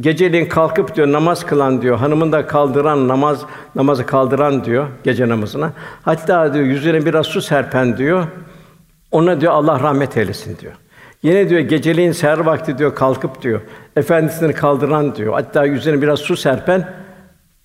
Geceliğin 0.00 0.46
kalkıp 0.46 0.96
diyor 0.96 1.12
namaz 1.12 1.46
kılan 1.46 1.82
diyor. 1.82 1.96
Hanımını 1.96 2.32
da 2.32 2.46
kaldıran 2.46 3.08
namaz 3.08 3.44
namazı 3.74 4.06
kaldıran 4.06 4.64
diyor 4.64 4.86
gece 5.04 5.28
namazına. 5.28 5.72
Hatta 6.02 6.54
diyor 6.54 6.64
yüzüne 6.64 7.06
biraz 7.06 7.26
su 7.26 7.42
serpen 7.42 7.96
diyor. 7.96 8.26
Ona 9.10 9.40
diyor 9.40 9.52
Allah 9.52 9.80
rahmet 9.80 10.16
eylesin 10.16 10.58
diyor. 10.58 10.72
Yine 11.22 11.48
diyor 11.48 11.60
geceliğin 11.60 12.12
seher 12.12 12.38
vakti 12.38 12.78
diyor 12.78 12.94
kalkıp 12.94 13.42
diyor 13.42 13.60
efendisini 13.96 14.52
kaldıran 14.52 15.14
diyor. 15.14 15.32
Hatta 15.32 15.64
yüzüne 15.64 16.02
biraz 16.02 16.18
su 16.18 16.36
serpen 16.36 17.05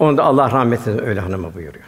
onu 0.02 0.18
da 0.18 0.24
Allah 0.24 0.52
rahmet 0.52 0.88
eylesin 0.88 1.08
öyle 1.08 1.20
hanıma 1.20 1.54
buyuruyor. 1.54 1.86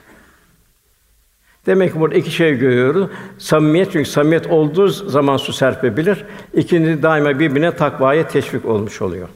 Demek 1.65 1.93
ki 1.93 1.99
burada 1.99 2.15
iki 2.15 2.32
şey 2.32 2.58
görüyoruz. 2.58 3.10
Samimiyet 3.38 3.91
çünkü 3.91 4.10
samimiyet 4.10 4.47
olduğu 4.47 4.88
zaman 4.88 5.38
su 5.38 5.54
serpebilir. 5.54 6.26
İkinci 6.54 7.04
daima 7.04 7.39
birbirine 7.39 7.76
takvaya 7.76 8.28
teşvik 8.28 8.65
olmuş 8.65 9.02
oluyor. 9.02 9.28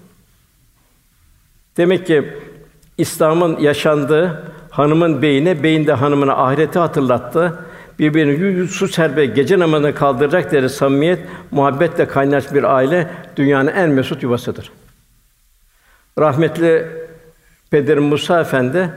Demek 1.78 2.08
ki 2.08 2.34
İslam'ın 2.98 3.60
yaşandığı 3.60 4.54
hanımın 4.70 5.22
beyine, 5.22 5.64
beyin 5.64 5.88
de 5.88 5.94
hanımına 5.94 6.34
ahireti 6.34 6.80
hatırlattı. 6.80 7.60
Birbirini 8.00 8.40
yüz 8.40 8.72
su 8.72 8.88
serpe 8.88 9.26
gece 9.26 9.60
namazını 9.60 9.96
kaldıracak 9.96 10.52
deri 10.52 10.70
samimiyet, 10.70 11.20
muhabbetle 11.52 12.08
kaynaş 12.08 12.54
bir 12.54 12.64
aile 12.64 13.10
dünyanın 13.38 13.72
en 13.72 13.90
mesut 13.90 14.24
yuvasıdır. 14.24 14.72
Rahmetli 16.20 17.07
Peder 17.72 17.98
Musa 17.98 18.42
Efendi 18.42 18.92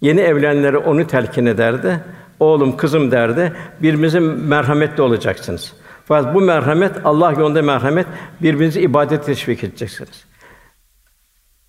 yeni 0.00 0.20
evlenenlere 0.20 0.76
onu 0.76 1.06
telkin 1.06 1.46
ederdi. 1.46 2.00
Oğlum, 2.40 2.76
kızım 2.76 3.10
derdi. 3.10 3.52
Birbirinize 3.82 4.20
merhametli 4.20 5.02
olacaksınız. 5.02 5.72
Fakat 6.04 6.34
bu 6.34 6.40
merhamet 6.40 6.92
Allah 7.04 7.32
yolunda 7.32 7.62
merhamet, 7.62 8.06
birbirinizi 8.42 8.80
ibadet 8.80 9.26
teşvik 9.26 9.64
edeceksiniz. 9.64 10.24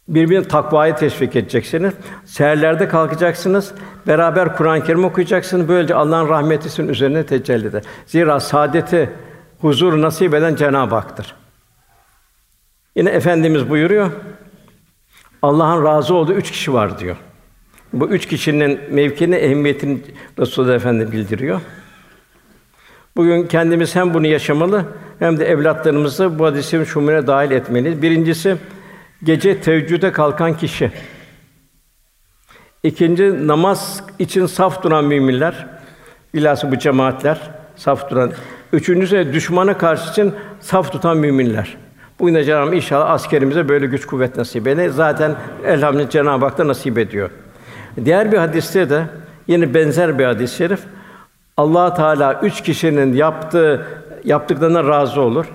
Birbirini 0.08 0.48
takvaya 0.48 0.96
teşvik 0.96 1.36
edeceksiniz. 1.36 1.93
Seherlerde 2.26 2.88
kalkacaksınız. 2.88 3.72
Beraber 4.08 4.56
Kur'an-ı 4.56 4.84
Kerim 4.84 5.06
okuyacaksınız. 5.06 5.67
Böylece 5.67 5.96
Allah'ın 5.96 6.30
rahmeti 6.30 6.69
sizin 6.69 6.88
üzerine 6.88 7.26
tecelli 7.26 7.67
eder. 7.67 7.84
Zira 8.06 8.39
saadeti, 8.39 9.10
huzur 9.62 10.02
nasip 10.02 10.34
eden 10.34 10.56
Cenab-ı 10.56 10.96
Hak'tır. 10.96 11.36
Yine 12.96 13.10
efendimiz 13.10 13.69
buyuruyor. 13.69 14.12
Allah'ın 15.44 15.86
razı 15.86 16.14
olduğu 16.14 16.34
üç 16.34 16.52
kişi 16.52 16.74
var 16.74 17.00
diyor. 17.00 17.16
Bu 17.94 18.10
üç 18.10 18.28
kişinin 18.28 18.80
mevkini, 18.90 19.36
ehemmiyetini 19.36 20.02
Resulullah 20.40 20.76
Efendi 20.76 21.12
bildiriyor. 21.12 21.62
Bugün 23.16 23.48
kendimiz 23.48 23.96
hem 23.96 24.14
bunu 24.14 24.28
yaşamalı 24.28 24.86
hem 25.20 25.40
de 25.40 25.46
evlatlarımızı 25.46 26.40
bu 26.40 26.46
hadisin 26.46 26.84
şumuruna 26.84 27.28
dahil 27.28 27.52
etmeliyiz. 27.52 28.02
Birincisi 28.02 28.58
gece 29.24 29.62
teheccüde 29.62 30.12
kalkan 30.12 30.58
kişi. 30.58 30.92
İkinci 32.84 33.48
namaz 33.48 34.04
için 34.20 34.46
saf 34.46 34.84
duran 34.84 35.06
müminler. 35.06 35.68
Bilhassa 36.34 36.72
bu 36.72 36.80
cemaatler 36.80 37.52
saf 37.76 38.10
duran. 38.10 38.32
Üçüncüsü 38.74 39.34
düşmana 39.34 39.78
karşı 39.78 40.12
için 40.12 40.34
saf 40.60 40.92
tutan 40.92 41.18
müminler. 41.18 41.83
Bugün 42.19 42.36
de 42.36 42.43
Cenab-ı 42.43 42.76
inşallah 42.76 43.10
askerimize 43.10 43.69
böyle 43.69 43.86
güç 43.86 44.06
kuvvet 44.06 44.38
nasip 44.38 44.67
eder. 44.67 44.89
Zaten 44.89 45.36
elhamdülillah 45.65 46.10
Cenab-ı 46.10 46.45
Hak 46.45 46.58
da 46.58 46.67
nasip 46.67 46.97
ediyor. 46.97 47.30
Diğer 48.06 48.32
bir 48.32 48.38
hadiste 48.38 48.89
de 48.89 49.06
yine 49.47 49.73
benzer 49.73 50.19
bir 50.19 50.26
hadis-i 50.26 50.56
şerif 50.56 50.80
Allah 51.58 51.93
Teala 51.93 52.39
üç 52.43 52.62
kişinin 52.62 53.13
yaptığı 53.13 53.88
yaptıklarına 54.23 54.88
razı 54.88 55.21
olur. 55.21 55.45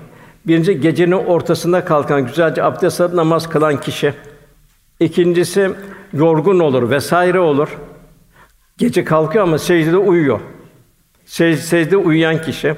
Birinci 0.46 0.80
gecenin 0.80 1.12
ortasında 1.12 1.84
kalkan 1.84 2.26
güzelce 2.26 2.62
abdest 2.62 3.00
alıp 3.00 3.14
namaz 3.14 3.48
kılan 3.48 3.80
kişi. 3.80 4.14
İkincisi 5.00 5.70
yorgun 6.12 6.58
olur 6.58 6.90
vesaire 6.90 7.38
olur. 7.40 7.68
Gece 8.78 9.04
kalkıyor 9.04 9.44
ama 9.44 9.58
secdede 9.58 9.96
uyuyor. 9.96 10.40
Sec 11.26 11.56
secde 11.56 11.96
uyuyan 11.96 12.42
kişi. 12.42 12.74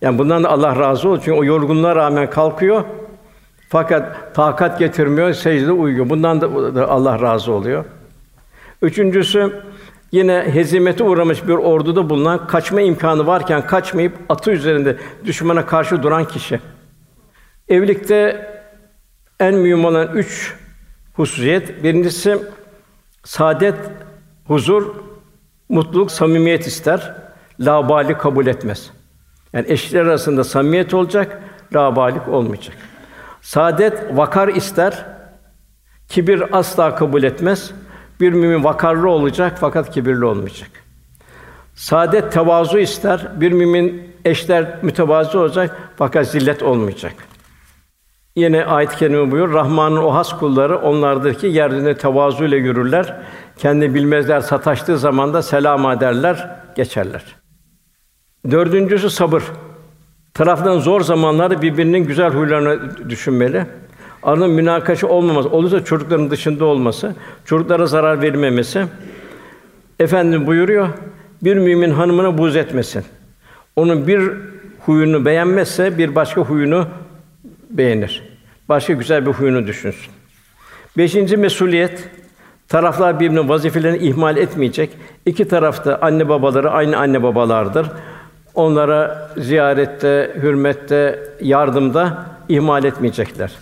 Yani 0.00 0.18
bundan 0.18 0.44
da 0.44 0.48
Allah 0.48 0.76
razı 0.78 1.08
olur. 1.08 1.18
Çünkü 1.24 1.38
o 1.38 1.44
yorgunluğa 1.44 1.96
rağmen 1.96 2.30
kalkıyor. 2.30 2.84
Fakat 3.68 4.34
takat 4.34 4.78
getirmiyor, 4.78 5.32
secdede 5.32 5.72
uyuyor. 5.72 6.10
Bundan 6.10 6.40
da 6.40 6.88
Allah 6.88 7.20
razı 7.20 7.52
oluyor. 7.52 7.84
Üçüncüsü 8.82 9.62
yine 10.12 10.44
hezimete 10.52 11.04
uğramış 11.04 11.48
bir 11.48 11.54
orduda 11.54 12.10
bulunan 12.10 12.46
kaçma 12.46 12.80
imkanı 12.80 13.26
varken 13.26 13.66
kaçmayıp 13.66 14.12
atı 14.28 14.50
üzerinde 14.50 14.96
düşmana 15.24 15.66
karşı 15.66 16.02
duran 16.02 16.24
kişi. 16.24 16.60
Evlilikte 17.68 18.48
en 19.40 19.54
mühim 19.54 19.84
olan 19.84 20.08
üç 20.14 20.54
hususiyet. 21.14 21.84
Birincisi 21.84 22.38
saadet, 23.24 23.74
huzur, 24.46 24.94
mutluluk, 25.68 26.10
samimiyet 26.10 26.66
ister. 26.66 27.14
Labali 27.60 28.18
kabul 28.18 28.46
etmez. 28.46 28.99
Yani 29.52 29.64
eşler 29.68 30.00
arasında 30.00 30.44
samimiyet 30.44 30.94
olacak, 30.94 31.42
labalik 31.74 32.28
olmayacak. 32.28 32.76
Saadet 33.40 34.16
vakar 34.16 34.48
ister. 34.48 35.06
Kibir 36.08 36.58
asla 36.58 36.94
kabul 36.94 37.22
etmez. 37.22 37.70
Bir 38.20 38.32
mümin 38.32 38.64
vakarlı 38.64 39.10
olacak 39.10 39.56
fakat 39.60 39.90
kibirli 39.90 40.24
olmayacak. 40.24 40.70
Saadet 41.74 42.32
tevazu 42.32 42.78
ister. 42.78 43.28
Bir 43.40 43.52
mümin 43.52 44.14
eşler 44.24 44.78
mütevazi 44.82 45.38
olacak 45.38 45.76
fakat 45.96 46.26
zillet 46.26 46.62
olmayacak. 46.62 47.14
Yine 48.36 48.64
ayet-i 48.64 49.12
buyuruyor. 49.30 49.52
Rahman'ın 49.52 49.96
o 49.96 50.14
has 50.14 50.38
kulları 50.38 50.78
onlardır 50.78 51.34
ki 51.34 51.46
yeryüzünde 51.46 51.96
tevazu 51.96 52.44
ile 52.44 52.56
yürürler. 52.56 53.16
Kendi 53.58 53.94
bilmezler 53.94 54.40
sataştığı 54.40 54.98
zaman 54.98 55.34
da 55.34 55.42
selam 55.42 55.90
ederler, 55.90 56.50
geçerler. 56.76 57.39
Dördüncüsü 58.50 59.10
sabır. 59.10 59.42
Taraftan 60.34 60.78
zor 60.78 61.00
zamanlarda 61.00 61.62
birbirinin 61.62 61.98
güzel 61.98 62.30
huylarını 62.30 63.10
düşünmeli. 63.10 63.66
Aranın 64.22 64.50
münakaşa 64.50 65.06
olmaması, 65.06 65.48
olursa 65.48 65.84
çocukların 65.84 66.30
dışında 66.30 66.64
olması, 66.64 67.14
çocuklara 67.44 67.86
zarar 67.86 68.22
vermemesi. 68.22 68.84
Efendim 69.98 70.46
buyuruyor, 70.46 70.88
bir 71.42 71.56
mümin 71.56 71.90
hanımına 71.90 72.38
buz 72.38 72.56
etmesin. 72.56 73.04
Onun 73.76 74.06
bir 74.06 74.30
huyunu 74.86 75.24
beğenmezse 75.24 75.98
bir 75.98 76.14
başka 76.14 76.40
huyunu 76.40 76.86
beğenir. 77.70 78.22
Başka 78.68 78.92
güzel 78.92 79.26
bir 79.26 79.30
huyunu 79.30 79.66
düşünsün. 79.66 80.12
Beşinci 80.98 81.36
mesuliyet, 81.36 82.08
taraflar 82.68 83.20
birbirinin 83.20 83.48
vazifelerini 83.48 83.98
ihmal 83.98 84.36
etmeyecek. 84.36 84.90
İki 85.26 85.48
tarafta 85.48 85.98
anne 86.02 86.28
babaları 86.28 86.70
aynı 86.70 86.98
anne 86.98 87.22
babalardır. 87.22 87.86
Onlara 88.54 89.30
ziyarette, 89.36 90.36
hürmette, 90.42 91.28
yardımda 91.40 92.26
ihmal 92.48 92.84
etmeyecekler. 92.84 93.52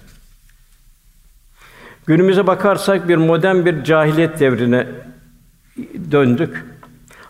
Günümüze 2.07 2.47
bakarsak 2.47 3.09
bir 3.09 3.17
modern 3.17 3.65
bir 3.65 3.85
cahiliyet 3.85 4.41
devrine 4.41 4.87
döndük. 6.11 6.65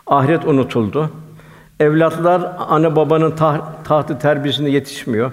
Ahiret 0.06 0.44
unutuldu. 0.44 1.10
Evlatlar 1.80 2.56
anne 2.58 2.96
babanın 2.96 3.30
taht, 3.30 3.88
tahtı 3.88 4.18
terbiyesinde 4.18 4.70
yetişmiyor. 4.70 5.32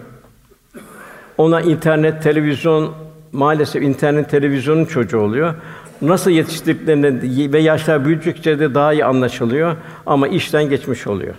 Ona 1.38 1.62
internet, 1.62 2.24
televizyon 2.24 2.94
maalesef 3.32 3.84
internet, 3.84 4.30
televizyonun 4.30 4.86
çocuğu 4.86 5.20
oluyor. 5.20 5.54
Nasıl 6.02 6.32
yetiştiklerini 6.32 7.54
ve 7.54 7.60
yaşlar 7.60 8.06
büyüdükçe 8.06 8.60
de 8.60 8.76
daha 8.76 8.94
iyi 8.94 9.06
anlaşılıyor 9.06 9.76
ama 10.06 10.28
işten 10.28 10.70
geçmiş 10.70 11.08
oluyor. 11.08 11.36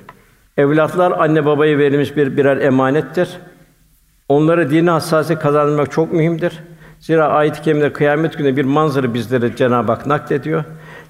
Evlatlar 0.57 1.11
anne 1.11 1.45
babaya 1.47 1.79
verilmiş 1.79 2.17
bir 2.17 2.37
birer 2.37 2.57
emanettir. 2.57 3.29
Onlara 4.29 4.71
dini 4.71 4.91
hassasiyet 4.91 5.43
kazandırmak 5.43 5.93
çok 5.93 6.13
mühimdir. 6.13 6.53
Zira 7.01 7.29
ayet-i 7.29 7.63
kerimede 7.63 7.93
kıyamet 7.93 8.39
günü 8.39 8.57
bir 8.57 8.65
manzara 8.65 9.15
bizlere 9.15 9.57
Cenab-ı 9.57 9.93
Hak 9.93 10.07
naklediyor. 10.07 10.65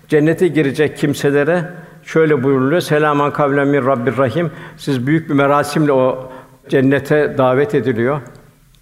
Cennete 0.08 0.48
girecek 0.48 0.96
kimselere 0.96 1.70
şöyle 2.02 2.42
buyuruluyor: 2.42 2.80
Selaman 2.80 3.32
kavlen 3.32 3.68
min 3.68 3.86
Rabbir 3.86 4.16
Rahim. 4.16 4.50
Siz 4.76 5.06
büyük 5.06 5.28
bir 5.28 5.34
merasimle 5.34 5.92
o 5.92 6.32
cennete 6.68 7.34
davet 7.38 7.74
ediliyor. 7.74 8.20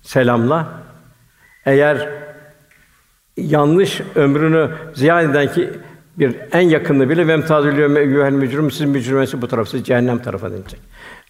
Selamla. 0.02 0.68
Eğer 1.66 2.08
yanlış 3.36 4.00
ömrünü 4.14 4.70
ziyan 4.94 5.30
eden 5.30 5.52
ki 5.52 5.70
bir 6.18 6.36
en 6.52 6.60
yakını 6.60 7.10
bile 7.10 7.28
vem 7.28 7.42
tadülüyor 7.42 7.96
eyyuhel 7.96 8.32
mücrim 8.32 8.70
siz 8.70 8.86
mücrimesi 8.86 9.42
bu 9.42 9.48
tarafı 9.48 9.70
siz 9.70 9.84
cehennem 9.84 10.18
tarafa 10.18 10.50
dönecek. 10.50 10.80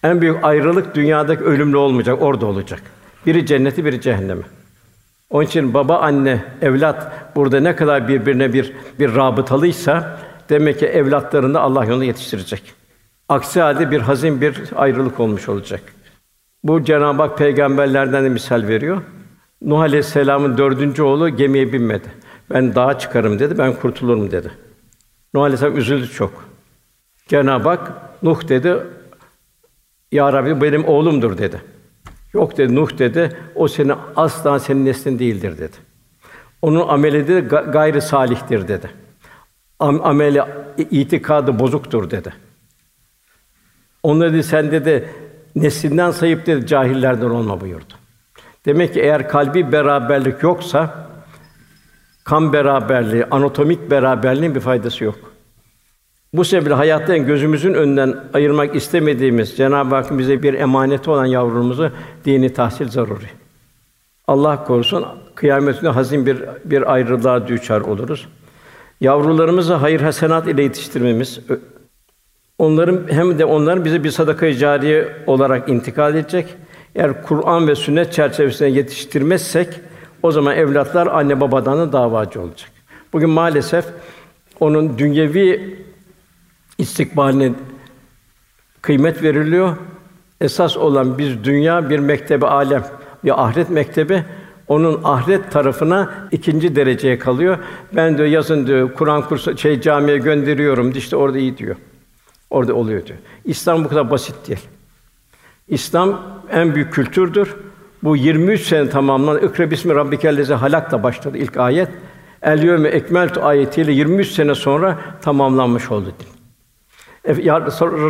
En 0.03 0.21
büyük 0.21 0.43
ayrılık 0.43 0.95
dünyadaki 0.95 1.43
ölümle 1.43 1.77
olmayacak, 1.77 2.21
orada 2.21 2.45
olacak. 2.45 2.81
Biri 3.25 3.45
cenneti, 3.45 3.85
biri 3.85 4.01
cehennemi. 4.01 4.43
Onun 5.29 5.45
için 5.45 5.73
baba, 5.73 5.97
anne, 5.97 6.43
evlat 6.61 7.11
burada 7.35 7.59
ne 7.59 7.75
kadar 7.75 8.07
birbirine 8.07 8.53
bir 8.53 8.73
bir 8.99 9.15
rabıtalıysa 9.15 10.19
demek 10.49 10.79
ki 10.79 10.85
evlatlarını 10.85 11.59
Allah 11.59 11.85
yolunda 11.85 12.05
yetiştirecek. 12.05 12.73
Aksi 13.29 13.61
halde 13.61 13.91
bir 13.91 13.99
hazin 14.01 14.41
bir 14.41 14.61
ayrılık 14.75 15.19
olmuş 15.19 15.49
olacak. 15.49 15.81
Bu 16.63 16.83
Cenab-ı 16.83 17.21
Hak 17.21 17.37
peygamberlerden 17.37 18.23
de 18.23 18.29
misal 18.29 18.67
veriyor. 18.67 19.01
Nuh 19.61 19.79
Aleyhisselam'ın 19.79 20.57
dördüncü 20.57 21.03
oğlu 21.03 21.29
gemiye 21.29 21.73
binmedi. 21.73 22.07
Ben 22.53 22.75
dağa 22.75 22.99
çıkarım 22.99 23.39
dedi, 23.39 23.57
ben 23.57 23.73
kurtulurum 23.73 24.31
dedi. 24.31 24.51
Nuh 25.35 25.41
Aleyhisselam 25.41 25.77
üzüldü 25.77 26.07
çok. 26.07 26.45
Cenab-ı 27.27 27.69
Hak 27.69 27.91
Nuh 28.23 28.47
dedi, 28.47 28.77
Ya 30.11 30.33
Rabbi 30.33 30.61
benim 30.61 30.85
oğlumdur 30.85 31.37
dedi. 31.37 31.61
Yok 32.33 32.57
dedi 32.57 32.75
Nuh 32.75 32.97
dedi, 32.97 33.37
o 33.55 33.67
senin 33.67 33.93
asla 34.15 34.59
senin 34.59 34.85
neslin 34.85 35.19
değildir 35.19 35.57
dedi. 35.57 35.75
Onun 36.61 36.87
ameli 36.87 37.27
de 37.27 37.39
gayri 37.71 38.01
salihtir 38.01 38.67
dedi. 38.67 38.89
Am- 39.79 40.01
ameli 40.01 40.41
itikadı 40.91 41.59
bozuktur 41.59 42.09
dedi. 42.11 42.33
Onu 44.03 44.21
dedi 44.21 44.43
sen 44.43 44.71
dedi 44.71 45.09
neslinden 45.55 46.11
sayıp 46.11 46.45
dedi 46.45 46.67
cahillerden 46.67 47.29
olma 47.29 47.61
buyurdu. 47.61 47.93
Demek 48.65 48.93
ki 48.93 49.01
eğer 49.01 49.29
kalbi 49.29 49.71
beraberlik 49.71 50.43
yoksa 50.43 51.07
kan 52.25 52.53
beraberliği, 52.53 53.25
anatomik 53.31 53.91
beraberliğin 53.91 54.55
bir 54.55 54.59
faydası 54.59 55.03
yok. 55.03 55.15
Bu 56.33 56.45
sebeple 56.45 56.73
hayatta 56.73 57.17
gözümüzün 57.17 57.73
önünden 57.73 58.15
ayırmak 58.33 58.75
istemediğimiz 58.75 59.57
Cenab-ı 59.57 59.95
Hakk'ın 59.95 60.19
bize 60.19 60.43
bir 60.43 60.53
emaneti 60.53 61.09
olan 61.09 61.25
yavrumuzu 61.25 61.91
dini 62.25 62.53
tahsil 62.53 62.89
zaruri. 62.89 63.29
Allah 64.27 64.63
korusun 64.63 65.05
kıyametinde 65.35 65.89
hazin 65.89 66.25
bir 66.25 66.43
bir 66.65 66.93
ayrılığa 66.93 67.47
düçar 67.47 67.81
oluruz. 67.81 68.27
Yavrularımızı 69.01 69.73
hayır 69.73 70.01
hasenat 70.01 70.47
ile 70.47 70.63
yetiştirmemiz, 70.63 71.39
onların 72.57 73.01
hem 73.09 73.39
de 73.39 73.45
onların 73.45 73.85
bize 73.85 74.03
bir 74.03 74.11
sadaka-i 74.11 74.57
cariye 74.57 75.15
olarak 75.27 75.69
intikal 75.69 76.15
edecek. 76.15 76.55
Eğer 76.95 77.23
Kur'an 77.23 77.67
ve 77.67 77.75
sünnet 77.75 78.13
çerçevesinde 78.13 78.69
yetiştirmezsek 78.69 79.67
o 80.25 80.31
zaman 80.31 80.57
evlatlar 80.57 81.07
anne 81.07 81.41
babadan 81.41 81.77
da 81.77 81.93
davacı 81.93 82.41
olacak. 82.41 82.71
Bugün 83.13 83.29
maalesef 83.29 83.85
onun 84.59 84.97
dünyevi 84.97 85.77
istikbaline 86.77 87.53
kıymet 88.81 89.23
veriliyor. 89.23 89.77
Esas 90.41 90.77
olan 90.77 91.17
biz 91.17 91.43
dünya 91.43 91.89
bir 91.89 91.99
mektebe 91.99 92.45
alem, 92.47 92.85
bir 93.23 93.43
ahiret 93.43 93.69
mektebi 93.69 94.23
onun 94.67 95.01
ahiret 95.03 95.51
tarafına 95.51 96.13
ikinci 96.31 96.75
dereceye 96.75 97.19
kalıyor. 97.19 97.57
Ben 97.93 98.17
diyor 98.17 98.29
yazın 98.29 98.67
diyor 98.67 98.93
Kur'an 98.93 99.21
kursu 99.21 99.57
şey 99.57 99.81
camiye 99.81 100.17
gönderiyorum. 100.17 100.91
İşte 100.91 101.15
orada 101.15 101.37
iyi 101.37 101.57
diyor. 101.57 101.75
Orada 102.49 102.73
oluyor 102.73 103.05
diyor. 103.05 103.19
İslam 103.45 103.83
bu 103.83 103.89
kadar 103.89 104.11
basit 104.11 104.47
değil. 104.47 104.65
İslam 105.67 106.21
en 106.51 106.75
büyük 106.75 106.93
kültürdür. 106.93 107.55
Bu 108.03 108.15
23 108.15 108.61
sene 108.61 108.89
tamamlanan 108.89 109.43
İkra 109.43 109.71
bismi 109.71 109.95
rabbikellezi 109.95 110.53
halakla 110.53 111.03
başladı 111.03 111.37
ilk 111.37 111.57
ayet. 111.57 111.89
El 112.41 112.63
yevme 112.63 112.89
ekmeltu 112.89 113.43
ayetiyle 113.43 113.91
23 113.91 114.27
sene 114.27 114.55
sonra 114.55 114.97
tamamlanmış 115.21 115.91
oldu. 115.91 116.13
Ya 117.37 117.61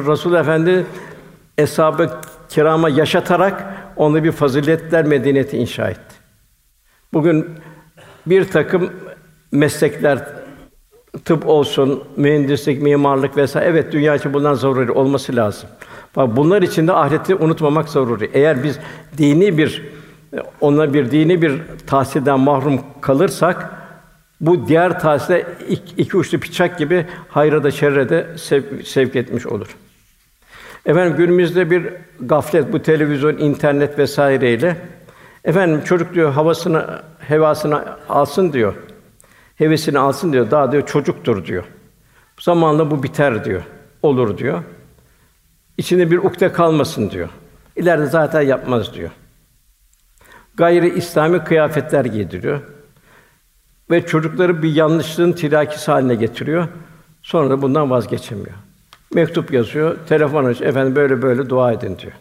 Resul 0.08 0.34
Efendi 0.34 0.86
eshab-ı 1.58 2.10
kirama 2.50 2.90
yaşatarak 2.90 3.66
onu 3.96 4.24
bir 4.24 4.32
faziletler 4.32 5.06
medeniyeti 5.06 5.58
inşa 5.58 5.90
etti. 5.90 6.16
Bugün 7.14 7.50
bir 8.26 8.50
takım 8.50 8.92
meslekler 9.52 10.20
tıp 11.26 11.48
olsun, 11.48 12.04
mühendislik, 12.16 12.82
mimarlık 12.82 13.38
vesaire 13.38 13.70
evet 13.70 13.92
dünya 13.92 14.16
için 14.16 14.34
bundan 14.34 14.54
zaruri 14.54 14.92
olması 14.92 15.36
lazım. 15.36 15.70
Bak 16.16 16.36
bunlar 16.36 16.62
için 16.62 16.88
de 16.88 16.94
ahireti 16.94 17.36
unutmamak 17.36 17.90
zaruri. 17.90 18.30
Eğer 18.34 18.64
biz 18.64 18.80
dini 19.18 19.58
bir 19.58 19.84
ona 20.62 20.94
bir 20.94 21.12
dini 21.12 21.42
bir 21.42 21.62
tahsilden 21.88 22.40
mahrum 22.40 22.80
kalırsak 23.02 23.72
bu 24.42 24.68
diğer 24.68 25.00
tahsile 25.00 25.48
iki, 25.70 25.96
iki 25.98 26.18
uçlu 26.18 26.42
bıçak 26.42 26.80
gibi 26.80 27.06
hayra 27.30 27.64
da 27.64 27.72
şerre 27.72 28.10
de 28.10 28.28
sevk, 28.38 28.88
sevk 28.88 29.16
etmiş 29.16 29.48
olur. 29.48 29.76
Efendim 30.86 31.18
günümüzde 31.18 31.72
bir 31.72 31.88
gaflet 32.20 32.74
bu 32.74 32.82
televizyon, 32.82 33.38
internet 33.38 34.00
vesaireyle 34.00 34.78
efendim 35.44 35.82
çocuk 35.86 36.14
diyor 36.14 36.32
havasını, 36.32 37.02
hevasını 37.20 37.84
alsın 38.10 38.54
diyor. 38.54 38.74
Hevesini 39.56 40.00
alsın 40.00 40.34
diyor. 40.34 40.52
Daha 40.52 40.72
diyor 40.72 40.86
çocuktur 40.86 41.46
diyor. 41.46 41.64
Zamanla 42.40 42.92
bu 42.92 43.04
biter 43.04 43.46
diyor. 43.46 43.62
Olur 44.02 44.38
diyor. 44.38 44.64
İçinde 45.78 46.12
bir 46.12 46.18
ukde 46.18 46.52
kalmasın 46.52 47.10
diyor. 47.10 47.30
İleride 47.76 48.06
zaten 48.06 48.42
yapmaz 48.42 48.94
diyor. 48.94 49.10
Gayri 50.58 50.98
İslami 50.98 51.44
kıyafetler 51.44 52.06
giydiriyor. 52.06 52.62
Ve 53.92 54.06
çocukları 54.06 54.64
bir 54.64 54.76
yanlışlığın 54.76 55.32
tirakisi 55.32 55.92
haline 55.92 56.16
getiriyor. 56.16 56.68
Sonra 57.22 57.50
da 57.50 57.62
bundan 57.62 57.90
vazgeçemiyor. 57.90 58.56
Mektup 59.14 59.54
yazıyor, 59.54 59.98
telefon 60.10 60.46
aç, 60.46 60.62
efendim 60.62 60.96
böyle 60.96 61.22
böyle 61.22 61.50
dua 61.50 61.72
edin 61.72 61.98
diyor. 61.98 62.14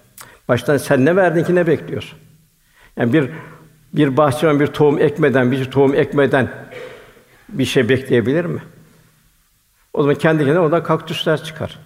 Baştan 0.49 0.77
sen 0.77 1.05
ne 1.05 1.17
verdin 1.17 1.45
ki 1.45 1.55
ne 1.55 1.67
bekliyorsun? 1.67 2.19
Yani 2.97 3.13
bir 3.13 3.31
bir 3.93 4.17
bahçıvan 4.17 4.61
bir 4.61 4.67
tohum 4.67 4.99
ekmeden, 4.99 5.53
bir 5.53 5.71
tohum 5.71 5.95
ekmeden 5.95 6.49
bir 7.49 7.65
şey 7.65 7.89
bekleyebilir 7.89 8.45
mi? 8.45 8.63
O 9.93 10.03
zaman 10.03 10.15
kendi 10.15 10.45
kendine 10.45 10.61
oradan 10.61 10.83
kaktüsler 10.83 11.45
çıkar. 11.45 11.79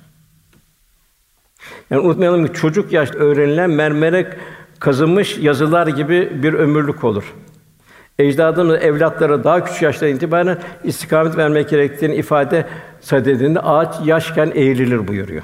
Yani 1.91 2.03
unutmayalım 2.03 2.47
ki 2.47 2.53
çocuk 2.53 2.93
yaş 2.93 3.15
öğrenilen 3.15 3.71
mermere 3.71 4.39
kazınmış 4.79 5.39
yazılar 5.39 5.87
gibi 5.87 6.43
bir 6.43 6.55
ömürlük 6.55 7.05
olur. 7.05 7.35
Ecdadımız 8.19 8.77
evlatlara 8.83 9.45
daha 9.45 9.65
küçük 9.65 9.83
yaştan 9.83 10.09
itibaren 10.09 10.59
istikamet 10.85 11.37
vermek 11.37 11.69
gerektiğini 11.69 12.15
ifade 12.15 12.67
sadedinde 13.01 13.61
ağaç 13.61 13.95
yaşken 14.05 14.47
eğrilir 14.55 15.09
buyuruyor. 15.09 15.43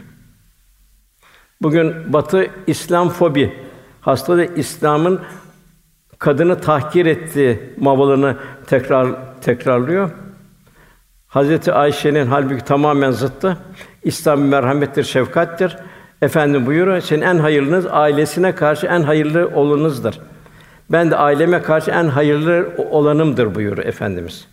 Bugün 1.63 2.13
Batı 2.13 2.47
İslam 2.67 3.09
fobi 3.09 3.53
hastalığı 4.01 4.55
İslam'ın 4.57 5.21
kadını 6.19 6.61
tahkir 6.61 7.07
ettiği 7.07 7.61
mavalını 7.77 8.37
tekrar 8.67 9.09
tekrarlıyor. 9.41 10.11
Hazreti 11.27 11.73
Ayşe'nin 11.73 12.27
halbuki 12.27 12.65
tamamen 12.65 13.11
zıttı. 13.11 13.59
İslam 14.03 14.41
merhamettir, 14.41 15.05
şefkattir. 15.05 15.77
Efendim 16.25 16.67
buyuruyor, 16.67 17.01
senin 17.01 17.23
en 17.23 17.39
hayırlınız 17.39 17.87
ailesine 17.87 18.55
karşı 18.55 18.87
en 18.87 19.03
hayırlı 19.03 19.51
olanınızdır. 19.55 20.21
Ben 20.93 21.11
de 21.11 21.17
aileme 21.17 21.63
karşı 21.63 21.91
en 21.91 22.05
hayırlı 22.05 22.69
olanımdır 22.91 23.55
buyuruyor 23.55 23.87
efendimiz. 23.87 24.49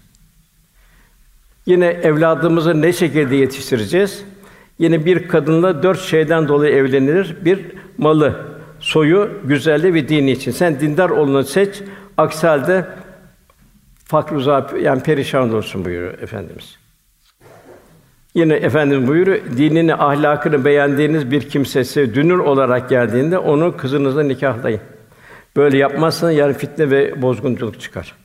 Yine 1.65 1.85
evladımızı 1.85 2.81
ne 2.81 2.93
şekilde 2.93 3.35
yetiştireceğiz? 3.35 4.23
Yine 4.79 5.05
bir 5.05 5.27
kadınla 5.27 5.83
dört 5.83 5.99
şeyden 5.99 6.47
dolayı 6.47 6.75
evlenilir. 6.75 7.35
Bir 7.45 7.59
malı, 7.97 8.35
soyu, 8.79 9.29
güzelliği 9.43 9.93
ve 9.93 10.09
dini 10.09 10.31
için. 10.31 10.51
Sen 10.51 10.79
dindar 10.79 11.09
olanı 11.09 11.43
seç. 11.43 11.81
Aksi 12.17 12.47
halde 12.47 12.85
fakr 14.05 14.31
uzap 14.33 14.81
yani 14.81 15.03
perişan 15.03 15.49
olursun 15.49 15.85
buyuruyor 15.85 16.19
efendimiz. 16.19 16.80
Yine 18.33 18.53
efendim 18.53 19.07
buyuruyor, 19.07 19.39
dinini, 19.57 19.95
ahlakını 19.95 20.65
beğendiğiniz 20.65 21.31
bir 21.31 21.49
kimsesi 21.49 22.15
dünür 22.15 22.39
olarak 22.39 22.89
geldiğinde 22.89 23.37
onu 23.37 23.77
kızınızla 23.77 24.23
nikahlayın. 24.23 24.81
Böyle 25.55 25.77
yapmazsanız 25.77 26.35
yarın 26.35 26.53
fitne 26.53 26.89
ve 26.89 27.21
bozgunculuk 27.21 27.79
çıkar. 27.79 28.15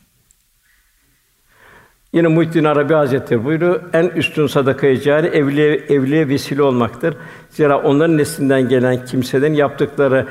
Yine 2.12 2.28
Muhittin 2.28 2.64
Arabi 2.64 2.94
Hazretleri 2.94 3.44
buyuruyor, 3.44 3.80
en 3.92 4.08
üstün 4.08 4.46
sadaka-i 4.46 5.00
cari 5.00 5.26
evliye, 5.26 5.74
evliye 5.88 6.28
vesile 6.28 6.62
olmaktır. 6.62 7.16
Zira 7.50 7.82
onların 7.82 8.18
neslinden 8.18 8.68
gelen 8.68 9.04
kimselerin 9.04 9.54
yaptıkları 9.54 10.26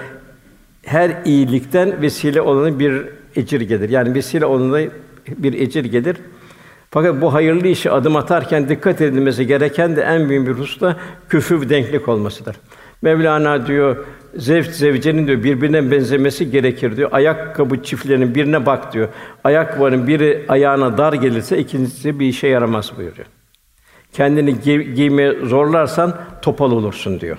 her 0.84 1.11
iyilikten 1.26 2.01
vesile 2.01 2.41
olanı 2.41 2.80
bir 2.80 3.05
ecir 3.36 3.61
gelir. 3.61 3.89
Yani 3.89 4.15
vesile 4.15 4.45
olanı 4.45 4.89
bir 5.28 5.53
ecir 5.53 5.86
gelir. 5.86 6.17
Fakat 6.95 7.21
bu 7.21 7.33
hayırlı 7.33 7.67
işi 7.67 7.91
adım 7.91 8.15
atarken 8.15 8.69
dikkat 8.69 9.01
edilmesi 9.01 9.47
gereken 9.47 9.95
de 9.95 10.01
en 10.01 10.29
büyük 10.29 10.47
bir 10.47 10.51
hususta 10.51 10.97
küfür 11.29 11.69
denklik 11.69 12.07
olmasıdır. 12.07 12.55
Mevlana 13.01 13.67
diyor, 13.67 14.05
zevç 14.35 14.67
zevcenin 14.67 15.27
diyor 15.27 15.43
birbirine 15.43 15.91
benzemesi 15.91 16.51
gerekir 16.51 16.97
diyor. 16.97 17.09
Ayakkabı 17.13 17.83
çiftlerinin 17.83 18.35
birine 18.35 18.65
bak 18.65 18.93
diyor. 18.93 19.09
Ayakkabının 19.43 20.07
biri 20.07 20.45
ayağına 20.47 20.97
dar 20.97 21.13
gelirse 21.13 21.57
ikincisi 21.57 22.19
bir 22.19 22.25
işe 22.25 22.47
yaramaz 22.47 22.91
buyuruyor. 22.97 23.27
Kendini 24.13 24.51
giy- 24.51 24.93
giymeye 24.93 25.45
zorlarsan 25.45 26.15
topal 26.41 26.71
olursun 26.71 27.19
diyor. 27.19 27.37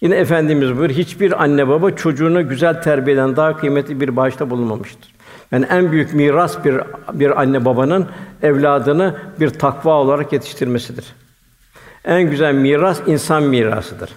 Yine 0.00 0.16
efendimiz 0.16 0.68
buyuruyor, 0.68 0.90
hiçbir 0.90 1.42
anne 1.42 1.68
baba 1.68 1.90
çocuğunu 1.90 2.48
güzel 2.48 2.82
terbiyeden 2.82 3.36
daha 3.36 3.56
kıymetli 3.56 4.00
bir 4.00 4.16
bağışta 4.16 4.50
bulunmamıştır. 4.50 5.13
Yani 5.52 5.66
en 5.70 5.92
büyük 5.92 6.14
miras 6.14 6.64
bir 6.64 6.80
bir 7.12 7.40
anne 7.40 7.64
babanın 7.64 8.08
evladını 8.42 9.16
bir 9.40 9.50
takva 9.50 9.92
olarak 9.92 10.32
yetiştirmesidir. 10.32 11.04
En 12.04 12.30
güzel 12.30 12.54
miras 12.54 13.00
insan 13.06 13.42
mirasıdır. 13.42 14.10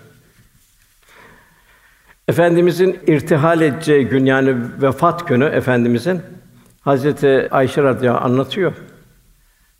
Efendimizin 2.27 2.99
irtihal 3.07 3.61
edeceği 3.61 4.07
gün 4.07 4.25
yani 4.25 4.55
vefat 4.81 5.27
günü 5.27 5.45
Efendimizin 5.45 6.21
Hazreti 6.81 7.47
Ayşe 7.51 7.83
radıyallahu 7.83 8.25
anlatıyor. 8.25 8.73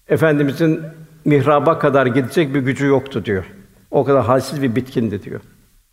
Efendimizin 0.10 0.82
mihraba 1.26 1.80
kadar 1.80 2.06
gidecek 2.06 2.54
bir 2.54 2.60
gücü 2.60 2.86
yoktu 2.86 3.26
diyor. 3.26 3.46
O 3.92 4.04
kadar 4.04 4.24
halsiz 4.26 4.62
bir 4.62 4.76
bitkindi 4.76 5.24
diyor. 5.24 5.42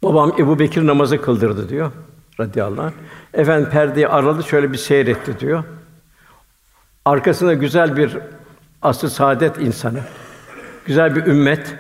Babam 0.03 0.33
Ebu 0.39 0.59
Bekir 0.59 0.87
namazı 0.87 1.23
kıldırdı 1.23 1.69
diyor 1.69 1.93
radıyallahu 2.41 2.83
anh. 2.83 2.93
Efendim 3.35 3.71
perdeyi 3.71 4.09
aradı 4.09 4.43
şöyle 4.43 4.73
bir 4.73 4.79
seyretti 4.79 5.41
diyor. 5.41 5.65
Arkasında 7.05 7.55
güzel 7.55 7.97
bir 7.97 8.19
asıl 8.83 9.09
saadet 9.09 9.59
insanı, 9.59 10.01
güzel 10.87 11.17
bir 11.17 11.27
ümmet. 11.27 11.77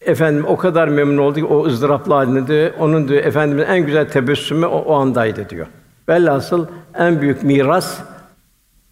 Efendim 0.00 0.44
o 0.46 0.56
kadar 0.56 0.88
memnun 0.88 1.18
oldu 1.18 1.34
ki 1.34 1.44
o 1.44 1.66
ızdıraplı 1.66 2.14
halinde 2.14 2.74
onun 2.78 3.08
diyor 3.08 3.24
efendimiz 3.24 3.64
en 3.68 3.86
güzel 3.86 4.08
tebessümü 4.08 4.66
o, 4.66 4.78
o 4.78 4.94
andaydı 4.94 5.50
diyor. 5.50 5.66
Velhasıl 6.08 6.66
en 6.94 7.20
büyük 7.20 7.42
miras 7.42 8.00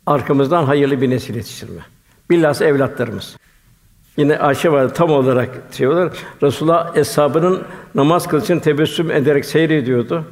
arkamızdan 0.07 0.65
hayırlı 0.65 1.01
bir 1.01 1.11
nesil 1.11 1.35
yetiştirme. 1.35 1.81
Bilhassa 2.31 2.65
evlatlarımız. 2.65 3.37
Yine 4.17 4.39
Ayşe 4.39 4.73
var 4.73 4.95
tam 4.95 5.11
olarak 5.11 5.79
diyorlar. 5.79 6.13
Resulullah 6.43 6.97
eshabının 6.97 7.63
namaz 7.95 8.29
kılışını 8.29 8.61
tebessüm 8.61 9.11
ederek 9.11 9.45
seyrediyordu. 9.45 10.25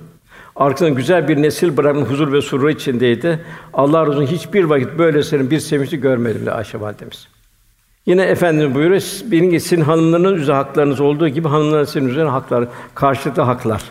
Arkasında 0.57 0.91
güzel 0.91 1.29
bir 1.29 1.43
nesil 1.43 1.77
bırakmış 1.77 2.09
huzur 2.11 2.33
ve 2.33 2.41
surur 2.41 2.69
içindeydi. 2.69 3.45
Allah 3.73 4.07
razı 4.07 4.23
hiçbir 4.23 4.65
vakit 4.65 4.99
böylesinin 4.99 5.51
bir 5.51 5.59
sevinci 5.59 6.01
görmedim 6.01 6.47
de 6.47 6.53
Ayşe 6.53 6.81
validemiz. 6.81 7.29
Yine 8.07 8.23
Efendimiz 8.23 8.75
buyuruyor, 8.75 9.03
bilin 9.25 9.51
ki 9.51 9.61
sizin 9.61 9.81
hanımlarınız 9.81 10.41
üzerine 10.41 10.57
haklarınız 10.57 11.01
olduğu 11.01 11.29
gibi 11.29 11.49
hanımların 11.49 11.85
sizin 11.85 12.09
üzerine 12.09 12.31
haklar, 12.31 12.69
karşılıklı 12.95 13.43
haklar. 13.43 13.83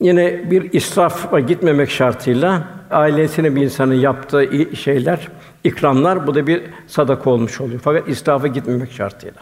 Yine 0.00 0.50
bir 0.50 0.72
israfa 0.72 1.40
gitmemek 1.40 1.90
şartıyla 1.90 2.68
ailesine 2.90 3.56
bir 3.56 3.62
insanın 3.62 3.94
yaptığı 3.94 4.50
şeyler, 4.76 5.28
ikramlar 5.64 6.26
bu 6.26 6.34
da 6.34 6.46
bir 6.46 6.62
sadaka 6.86 7.30
olmuş 7.30 7.60
oluyor. 7.60 7.80
Fakat 7.84 8.08
israfa 8.08 8.46
gitmemek 8.46 8.92
şartıyla. 8.92 9.40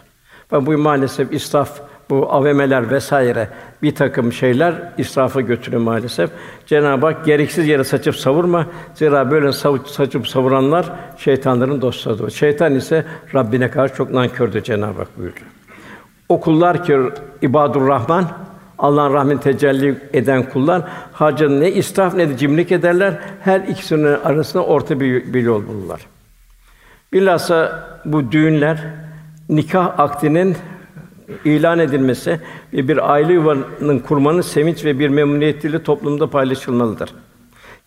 Ve 0.51 0.65
bu 0.65 0.77
maalesef 0.77 1.33
israf 1.33 1.81
bu 2.09 2.33
AVM'ler 2.33 2.91
vesaire 2.91 3.49
bir 3.81 3.95
takım 3.95 4.33
şeyler 4.33 4.73
israfa 4.97 5.41
götürüyor 5.41 5.81
maalesef. 5.81 6.29
Cenab-ı 6.65 7.05
Hak 7.05 7.25
gereksiz 7.25 7.67
yere 7.67 7.83
saçıp 7.83 8.15
savurma. 8.15 8.67
Zira 8.93 9.31
böyle 9.31 9.51
saçıp 9.85 10.27
savuranlar 10.27 10.85
şeytanların 11.17 11.81
dostlarıdır. 11.81 12.31
Şeytan 12.31 12.75
ise 12.75 13.05
Rabbine 13.35 13.71
karşı 13.71 13.95
çok 13.95 14.11
nankördür 14.11 14.63
Cenab-ı 14.63 14.99
Hak 14.99 15.17
buyuruyor. 15.17 15.47
O 16.29 16.39
kullar 16.39 16.83
ki 16.83 16.97
ibadur 17.41 17.87
Rahman 17.87 18.27
Allah'ın 18.79 19.13
rahmet 19.13 19.43
tecelli 19.43 19.97
eden 20.13 20.49
kullar 20.49 20.81
harcanın 21.13 21.61
ne 21.61 21.71
israf 21.71 22.13
ne 22.15 22.29
de 22.29 22.37
cimrilik 22.37 22.71
ederler. 22.71 23.13
Her 23.41 23.59
ikisinin 23.61 24.03
arasında 24.03 24.63
orta 24.63 24.99
bir, 24.99 25.33
bir 25.33 25.41
yol 25.41 25.67
bulurlar. 25.67 26.01
Bilhassa 27.13 27.87
bu 28.05 28.31
düğünler 28.31 28.83
nikah 29.49 29.99
akdinin 29.99 30.57
ilan 31.45 31.79
edilmesi 31.79 32.39
ve 32.73 32.87
bir 32.87 33.11
aile 33.11 33.33
yuvanın 33.33 33.99
kurmanın 33.99 34.41
sevinç 34.41 34.85
ve 34.85 34.99
bir 34.99 35.09
memnuniyetiyle 35.09 35.83
toplumda 35.83 36.29
paylaşılmalıdır. 36.29 37.09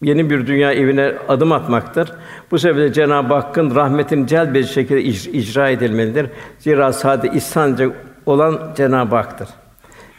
Yeni 0.03 0.30
bir 0.30 0.47
dünya 0.47 0.72
evine 0.72 1.14
adım 1.28 1.53
atmaktır. 1.53 2.12
Bu 2.51 2.59
sebeple 2.59 2.92
Cenab-ı 2.92 3.34
Hakk'ın 3.34 3.74
rahmetini 3.74 4.26
celbedici 4.26 4.72
şekilde 4.72 5.03
icra 5.03 5.70
edilmelidir. 5.70 6.26
Zira 6.59 6.92
sade 6.92 7.28
ihsancı 7.28 7.92
olan 8.26 8.72
Cenab-ı 8.76 9.16
Hak'tır. 9.16 9.49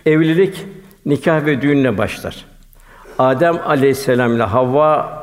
Evlilik 0.05 0.65
nikah 1.05 1.45
ve 1.45 1.61
düğünle 1.61 1.97
başlar. 1.97 2.45
Adem 3.19 3.59
Aleyhisselam 3.65 4.35
ile 4.35 4.43
Havva 4.43 5.17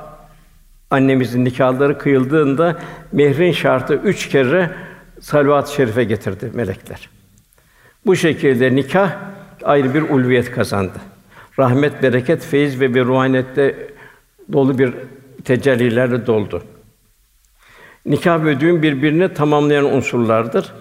annemizin 0.90 1.44
nikahları 1.44 1.98
kıyıldığında 1.98 2.76
mehrin 3.12 3.52
şartı 3.52 3.94
üç 3.94 4.28
kere 4.28 4.70
salvat-ı 5.20 5.72
şerife 5.74 6.04
getirdi 6.04 6.50
melekler. 6.54 7.08
Bu 8.06 8.16
şekilde 8.16 8.74
nikah 8.74 9.12
ayrı 9.64 9.94
bir 9.94 10.02
ulviyet 10.02 10.50
kazandı. 10.50 10.98
Rahmet, 11.58 12.02
bereket, 12.02 12.42
feyiz 12.44 12.80
ve 12.80 12.94
bir 12.94 13.04
ruhaniyette 13.04 13.76
dolu 14.52 14.78
bir 14.78 14.94
tecellilerle 15.44 16.26
doldu. 16.26 16.62
Nikah 18.06 18.44
ve 18.44 18.60
düğün 18.60 18.82
birbirini 18.82 19.34
tamamlayan 19.34 19.84
unsurlardır. 19.84 20.72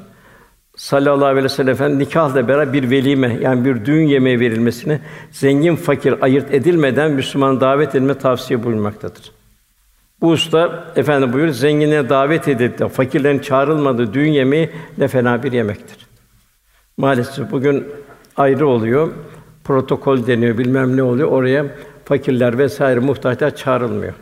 Sallallahu 0.76 1.26
aleyhi 1.26 1.44
ve 1.44 1.50
sellem 1.50 1.74
Efendimiz 1.74 2.08
nikahla 2.08 2.48
beraber 2.48 2.74
bir 2.74 2.90
velime 2.90 3.38
yani 3.42 3.66
bir 3.66 3.86
düğün 3.86 4.08
yemeği 4.08 4.40
verilmesini 4.40 5.00
zengin 5.32 5.76
fakir 5.76 6.16
ayırt 6.22 6.54
edilmeden 6.54 7.12
Müslüman 7.12 7.62
davet 7.62 7.96
edilme 7.96 8.14
tavsiye 8.14 8.64
buyurmaktadır. 8.64 9.32
Bu 10.22 10.30
usta 10.30 10.94
efendi 10.96 11.34
buyuruyor 11.34 11.54
zenginlere 11.54 12.10
davet 12.10 12.48
edilip 12.48 12.80
de 12.80 12.90
fakirlerin 12.90 13.40
çağrılmadığı 13.40 14.14
düğün 14.14 14.32
yemeği 14.32 14.70
ne 14.98 15.08
fena 15.08 15.44
bir 15.44 15.52
yemektir. 15.52 16.03
Maalesef 16.98 17.52
bugün 17.52 17.88
ayrı 18.38 18.68
oluyor. 18.68 19.12
Protokol 19.64 20.28
deniyor, 20.28 20.58
bilmem 20.58 20.98
ne 20.98 21.04
oluyor. 21.04 21.28
Oraya 21.28 21.66
fakirler 22.06 22.58
vesaire 22.58 23.00
muhtaçlar 23.00 23.56
çağrılmıyor. 23.56 24.14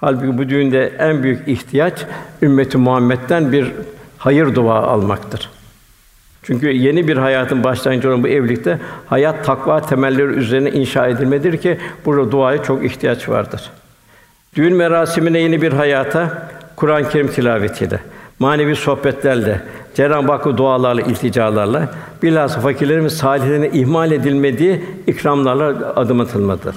Halbuki 0.00 0.38
bu 0.38 0.48
düğünde 0.48 0.92
en 0.98 1.22
büyük 1.22 1.48
ihtiyaç 1.48 2.06
ümmeti 2.42 2.78
Muhammed'den 2.78 3.52
bir 3.52 3.72
hayır 4.18 4.54
dua 4.54 4.82
almaktır. 4.82 5.50
Çünkü 6.42 6.68
yeni 6.68 7.08
bir 7.08 7.16
hayatın 7.16 7.64
başlangıcı 7.64 8.08
olan 8.08 8.22
bu 8.22 8.28
evlilikte 8.28 8.78
hayat 9.06 9.44
takva 9.44 9.80
temelleri 9.80 10.32
üzerine 10.32 10.70
inşa 10.70 11.08
edilmedir 11.08 11.56
ki 11.56 11.78
burada 12.04 12.32
duaya 12.32 12.62
çok 12.62 12.84
ihtiyaç 12.84 13.28
vardır. 13.28 13.70
Düğün 14.56 14.74
merasimine 14.74 15.38
yeni 15.38 15.62
bir 15.62 15.72
hayata 15.72 16.48
Kur'an-ı 16.76 17.08
Kerim 17.08 17.28
tilavetiyle, 17.28 18.00
manevi 18.38 18.76
sohbetlerle, 18.76 19.60
Cenab-ı 19.94 20.32
Hakk'a 20.32 20.56
dualarla, 20.56 21.02
ilticalarla, 21.02 21.94
bilhassa 22.22 22.60
fakirlerin 22.60 23.04
ve 23.04 23.10
salihlerin 23.10 23.70
ihmal 23.72 24.12
edilmediği 24.12 24.84
ikramlarla 25.06 25.92
adım 25.96 26.20
atılmadır. 26.20 26.76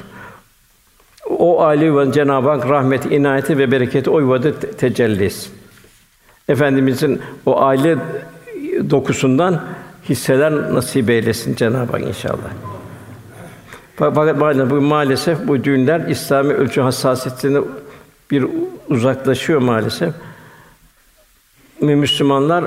O 1.29 1.61
aile 1.61 1.85
yuvanın 1.85 2.11
Cenab-ı 2.11 2.49
Hak 2.49 2.69
rahmeti, 2.69 3.15
inayeti 3.15 3.57
ve 3.57 3.71
bereketi 3.71 4.09
o 4.09 4.19
yuvada 4.19 4.59
tecelli 4.59 5.25
etsin. 5.25 5.53
Efendimizin 6.49 7.21
o 7.45 7.61
aile 7.61 7.97
dokusundan 8.89 9.61
hisseler 10.09 10.73
nasip 10.73 11.09
eylesin 11.09 11.55
Cenab-ı 11.55 11.91
Hak 11.91 12.01
inşallah. 12.01 12.49
Fakat 13.95 14.71
bu 14.71 14.81
maalesef 14.81 15.47
bu 15.47 15.63
düğünler 15.63 16.07
İslami 16.07 16.53
ölçü 16.53 16.81
hassasiyetine 16.81 17.59
bir 18.31 18.45
uzaklaşıyor 18.89 19.61
maalesef. 19.61 20.13
Müslümanlar 21.81 22.65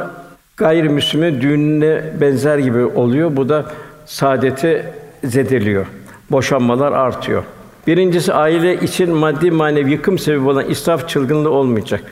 gayrimüslime 0.57 1.41
düğününe 1.41 2.03
benzer 2.21 2.59
gibi 2.59 2.85
oluyor. 2.85 3.37
Bu 3.37 3.49
da 3.49 3.67
saadeti 4.07 4.85
zedeliyor. 5.25 5.87
Boşanmalar 6.31 6.93
artıyor. 6.93 7.45
Birincisi 7.87 8.33
aile 8.33 8.81
için 8.81 9.11
maddi 9.11 9.51
manevi 9.51 9.91
yıkım 9.91 10.19
sebebi 10.19 10.49
olan 10.49 10.71
israf 10.71 11.09
çılgınlığı 11.09 11.51
olmayacak. 11.51 12.03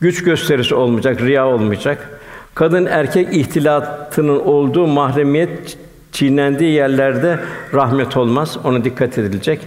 Güç 0.00 0.24
gösterisi 0.24 0.74
olmayacak, 0.74 1.20
riya 1.20 1.48
olmayacak. 1.48 2.20
Kadın 2.54 2.86
erkek 2.86 3.36
ihtilatının 3.36 4.40
olduğu 4.40 4.86
mahremiyet 4.86 5.78
çiğnendiği 6.12 6.72
yerlerde 6.72 7.38
rahmet 7.74 8.16
olmaz. 8.16 8.58
Ona 8.64 8.84
dikkat 8.84 9.18
edilecek. 9.18 9.60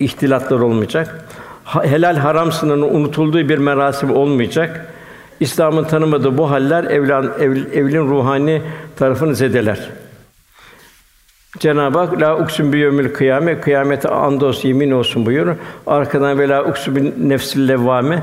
İhtilatlar 0.00 0.60
olmayacak. 0.60 1.28
Helal 1.64 2.16
haram 2.16 2.52
sınırının 2.52 2.94
unutulduğu 2.94 3.48
bir 3.48 3.58
merasim 3.58 4.10
olmayacak. 4.10 4.93
İslam'ın 5.40 5.84
tanımadığı 5.84 6.38
bu 6.38 6.50
haller 6.50 6.84
evlan, 6.84 7.32
ev, 7.40 7.50
evlin 7.50 8.08
ruhani 8.08 8.62
tarafını 8.96 9.34
zedeler. 9.34 9.90
Cenab-ı 11.58 11.98
Hak 11.98 12.20
la 12.20 12.38
uksun 12.38 12.72
bi 12.72 12.78
yevmil 12.78 13.12
kıyame 13.12 13.60
kıyamete 13.60 14.08
andos 14.08 14.64
yemin 14.64 14.90
olsun 14.90 15.26
buyur. 15.26 15.56
Arkadan 15.86 16.38
ve 16.38 16.48
la 16.48 16.64
uksu 16.64 16.96
bin 16.96 17.14
nefsil 17.18 17.68
levvame. 17.68 18.22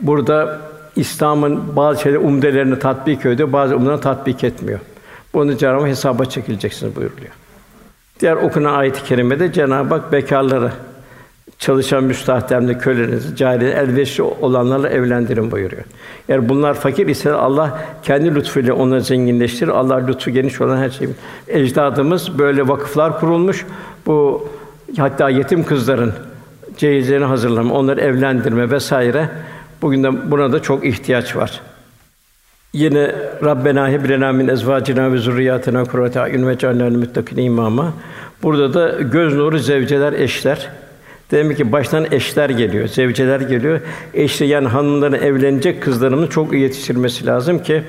Burada 0.00 0.60
İslam'ın 0.96 1.76
bazı 1.76 2.02
şeyler 2.02 2.18
umdelerini 2.18 2.78
tatbik 2.78 3.26
ediyor, 3.26 3.52
bazı 3.52 3.76
umdelerini 3.76 4.00
tatbik 4.00 4.44
etmiyor. 4.44 4.80
Bunu 5.34 5.56
Cenab-ı 5.56 5.86
hesaba 5.86 6.24
çekileceksiniz 6.24 6.96
buyuruyor. 6.96 7.32
Diğer 8.20 8.36
okunan 8.36 8.74
ayet-i 8.74 9.04
kerimede 9.04 9.52
Cenab-ı 9.52 9.94
Hak 9.94 10.12
bekarları 10.12 10.72
çalışan 11.62 12.04
müstahdemli 12.04 12.78
kölelerinizi 12.78 13.36
cari 13.36 13.64
elverişli 13.64 14.22
olanlarla 14.22 14.88
evlendirin 14.88 15.50
buyuruyor. 15.50 15.82
Eğer 16.28 16.48
bunlar 16.48 16.74
fakir 16.74 17.06
ise 17.06 17.32
Allah 17.32 17.78
kendi 18.02 18.34
lütfuyla 18.34 18.74
onları 18.74 19.00
zenginleştirir. 19.00 19.70
Allah 19.70 20.06
lütfu 20.06 20.30
geniş 20.30 20.60
olan 20.60 20.76
her 20.76 20.90
şey. 20.90 21.08
Ecdadımız 21.48 22.38
böyle 22.38 22.68
vakıflar 22.68 23.20
kurulmuş. 23.20 23.66
Bu 24.06 24.48
hatta 24.96 25.30
yetim 25.30 25.64
kızların 25.64 26.12
cehizlerini 26.76 27.24
hazırlama, 27.24 27.74
onları 27.74 28.00
evlendirme 28.00 28.70
vesaire. 28.70 29.28
Bugün 29.82 30.04
de 30.04 30.30
buna 30.30 30.52
da 30.52 30.62
çok 30.62 30.84
ihtiyaç 30.84 31.36
var. 31.36 31.60
Yine 32.72 33.14
Rabbena 33.44 33.88
heb 33.88 34.08
lena 34.08 34.32
min 34.32 34.48
ezvacina 34.48 35.12
ve 35.12 35.18
zurriyatina 35.18 35.84
kurrate 35.84 36.20
ayun 36.20 36.48
ve 36.48 36.58
cealna 36.58 36.90
muttakin 36.90 37.36
imama. 37.36 37.92
Burada 38.42 38.74
da 38.74 39.00
göz 39.00 39.34
nuru 39.34 39.58
zevceler, 39.58 40.12
eşler. 40.12 40.81
Demek 41.32 41.56
ki 41.56 41.72
baştan 41.72 42.06
eşler 42.10 42.50
geliyor, 42.50 42.88
zevceler 42.88 43.40
geliyor. 43.40 43.80
Eşli 44.14 44.46
yani 44.46 44.68
hanımların 44.68 45.12
evlenecek 45.12 45.82
kızlarımızı 45.82 46.30
çok 46.30 46.52
iyi 46.52 46.62
yetiştirmesi 46.62 47.26
lazım 47.26 47.62
ki 47.62 47.82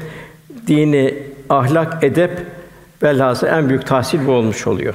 dini, 0.68 1.14
ahlak, 1.50 2.04
edep 2.04 2.32
velhasıl 3.04 3.48
en 3.48 3.70
büyük 3.70 3.88
tahsil 3.88 4.28
bu 4.28 4.32
olmuş 4.32 4.68
oluyor. 4.68 4.94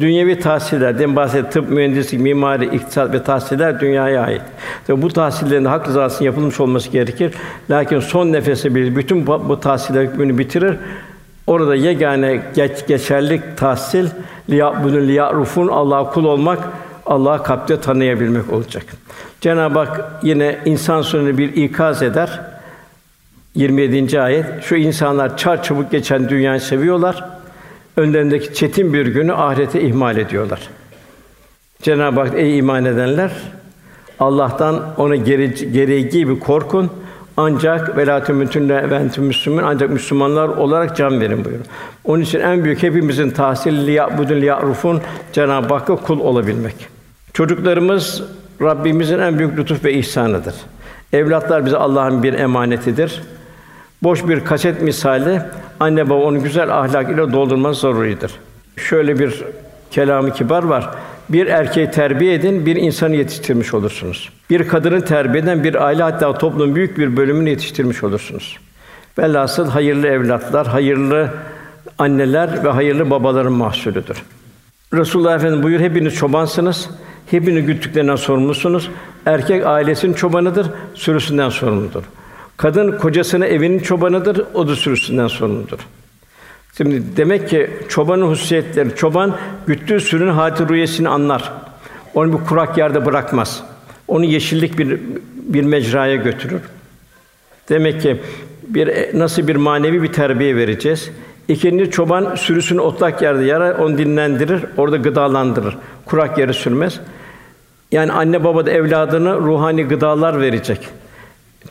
Dünyevi 0.00 0.38
tahsiller, 0.38 0.98
demin 0.98 1.16
bahsettiğim 1.16 1.50
tıp, 1.50 1.70
mühendislik, 1.70 2.20
mimari, 2.20 2.64
iktisat 2.64 3.12
ve 3.12 3.22
tahsiller 3.22 3.80
dünyaya 3.80 4.22
ait. 4.22 4.42
Tabi 4.86 5.02
bu 5.02 5.08
tahsillerin 5.08 5.64
hak 5.64 5.88
rızası 5.88 6.24
yapılmış 6.24 6.60
olması 6.60 6.90
gerekir. 6.90 7.34
Lakin 7.70 8.00
son 8.00 8.32
nefese 8.32 8.74
bir 8.74 8.96
bütün 8.96 9.26
bu, 9.26 9.48
bu 9.48 9.60
tahsiller 9.60 10.04
hükmünü 10.04 10.38
bitirir. 10.38 10.76
Orada 11.46 11.74
yegane 11.74 12.42
geç, 12.54 12.86
geçerlik 12.86 13.56
tahsil 13.56 14.08
liyabudun 14.50 15.08
liyarufun 15.08 15.68
Allah 15.68 16.10
kul 16.10 16.24
olmak, 16.24 16.58
Allah'ı 17.06 17.42
kalpte 17.42 17.80
tanıyabilmek 17.80 18.52
olacak. 18.52 18.84
Cenab-ı 19.40 19.78
Hak 19.78 20.20
yine 20.22 20.58
insan 20.64 21.02
sonunu 21.02 21.38
bir 21.38 21.56
ikaz 21.56 22.02
eder. 22.02 22.40
27. 23.54 24.20
ayet. 24.20 24.62
Şu 24.62 24.76
insanlar 24.76 25.36
çar 25.36 25.62
çabuk 25.62 25.90
geçen 25.90 26.28
dünyayı 26.28 26.60
seviyorlar. 26.60 27.24
Önlerindeki 27.96 28.54
çetin 28.54 28.92
bir 28.92 29.06
günü 29.06 29.32
ahirete 29.32 29.80
ihmal 29.80 30.16
ediyorlar. 30.16 30.60
Cenab-ı 31.82 32.20
Hak 32.20 32.34
ey 32.34 32.58
iman 32.58 32.84
edenler 32.84 33.32
Allah'tan 34.20 34.94
ona 34.96 35.16
gere, 35.16 35.46
gereği 35.46 36.08
gibi 36.08 36.38
korkun. 36.38 36.90
Ancak 37.36 37.96
velatü 37.96 38.40
bütünle 38.40 38.90
ventü 38.90 39.20
Müslüman 39.20 39.62
ancak 39.62 39.90
Müslümanlar 39.90 40.48
olarak 40.48 40.96
can 40.96 41.20
verin 41.20 41.44
buyuruyor. 41.44 41.64
Onun 42.04 42.22
için 42.22 42.40
en 42.40 42.64
büyük 42.64 42.82
hepimizin 42.82 43.30
tahsil 43.30 43.86
liyabudun 43.86 44.40
liyarufun 44.40 45.00
Cenab-ı 45.32 45.74
Hakk'a 45.74 45.96
kul 45.96 46.20
olabilmek. 46.20 46.95
Çocuklarımız 47.36 48.22
Rabbimizin 48.62 49.18
en 49.18 49.38
büyük 49.38 49.58
lütuf 49.58 49.84
ve 49.84 49.92
ihsanıdır. 49.92 50.54
Evlatlar 51.12 51.66
bize 51.66 51.76
Allah'ın 51.76 52.22
bir 52.22 52.32
emanetidir. 52.32 53.22
Boş 54.02 54.28
bir 54.28 54.44
kaset 54.44 54.82
misali 54.82 55.42
anne 55.80 56.10
baba 56.10 56.22
onu 56.22 56.42
güzel 56.42 56.78
ahlak 56.78 57.10
ile 57.10 57.32
doldurması 57.32 57.80
zaruridir. 57.80 58.30
Şöyle 58.76 59.18
bir 59.18 59.44
kelamı 59.90 60.32
kibar 60.32 60.62
var. 60.62 60.90
Bir 61.28 61.46
erkeği 61.46 61.90
terbiye 61.90 62.34
edin, 62.34 62.66
bir 62.66 62.76
insanı 62.76 63.16
yetiştirmiş 63.16 63.74
olursunuz. 63.74 64.32
Bir 64.50 64.68
kadını 64.68 65.04
terbiye 65.04 65.42
eden 65.42 65.64
bir 65.64 65.84
aile 65.84 66.02
hatta 66.02 66.38
toplumun 66.38 66.74
büyük 66.74 66.98
bir 66.98 67.16
bölümünü 67.16 67.50
yetiştirmiş 67.50 68.04
olursunuz. 68.04 68.58
Velhasıl 69.18 69.68
hayırlı 69.68 70.06
evlatlar, 70.06 70.66
hayırlı 70.66 71.30
anneler 71.98 72.64
ve 72.64 72.68
hayırlı 72.68 73.10
babaların 73.10 73.52
mahsulüdür. 73.52 74.22
Resulullah 74.94 75.34
Efendimiz 75.34 75.62
buyur 75.62 75.80
hepiniz 75.80 76.14
çobansınız. 76.14 76.88
Hepiniz 77.26 77.66
güttüklerinden 77.66 78.16
sorumlusunuz. 78.16 78.90
Erkek 79.26 79.66
ailesinin 79.66 80.14
çobanıdır, 80.14 80.66
sürüsünden 80.94 81.48
sorumludur. 81.48 82.02
Kadın 82.56 82.98
kocasının 82.98 83.46
evinin 83.46 83.78
çobanıdır, 83.78 84.44
o 84.54 84.68
da 84.68 84.76
sürüsünden 84.76 85.26
sorumludur. 85.26 85.78
Şimdi 86.76 87.02
demek 87.16 87.48
ki 87.48 87.70
çobanın 87.88 88.26
hususiyetleri, 88.26 88.96
çoban 88.96 89.36
güttüğü 89.66 90.00
sürünün 90.00 90.32
hâlâ 90.32 90.68
rüyesini 90.68 91.08
anlar. 91.08 91.52
Onu 92.14 92.40
bir 92.40 92.44
kurak 92.44 92.78
yerde 92.78 93.06
bırakmaz. 93.06 93.62
Onu 94.08 94.24
yeşillik 94.24 94.78
bir 94.78 95.00
bir 95.46 95.62
mecraya 95.62 96.16
götürür. 96.16 96.60
Demek 97.68 98.02
ki 98.02 98.16
bir 98.68 99.18
nasıl 99.18 99.48
bir 99.48 99.56
manevi 99.56 100.02
bir 100.02 100.12
terbiye 100.12 100.56
vereceğiz. 100.56 101.10
İkinci 101.48 101.90
çoban 101.90 102.34
sürüsünü 102.34 102.80
otlak 102.80 103.22
yerde 103.22 103.44
yarar, 103.44 103.78
onu 103.78 103.98
dinlendirir, 103.98 104.64
orada 104.76 104.96
gıdalandırır. 104.96 105.76
Kurak 106.06 106.38
yere 106.38 106.52
sürmez. 106.52 107.00
Yani 107.92 108.12
anne 108.12 108.44
baba 108.44 108.66
da 108.66 108.70
evladına 108.70 109.36
ruhani 109.36 109.84
gıdalar 109.84 110.40
verecek. 110.40 110.88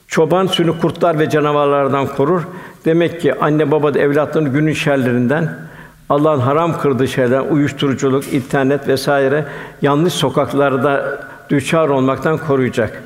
Çoban 0.07 0.47
sürü 0.47 0.79
kurtlar 0.79 1.19
ve 1.19 1.29
canavarlardan 1.29 2.07
korur. 2.07 2.41
Demek 2.85 3.21
ki 3.21 3.39
anne 3.39 3.71
baba 3.71 3.93
da 3.93 3.99
evlatlarını 3.99 4.49
günün 4.49 4.73
şerlerinden, 4.73 5.57
Allah'ın 6.09 6.39
haram 6.39 6.79
kıldığı 6.79 7.07
şeyler, 7.07 7.39
uyuşturuculuk, 7.39 8.33
internet 8.33 8.87
vesaire 8.87 9.45
yanlış 9.81 10.13
sokaklarda 10.13 11.19
düçar 11.49 11.89
olmaktan 11.89 12.37
koruyacak. 12.37 13.03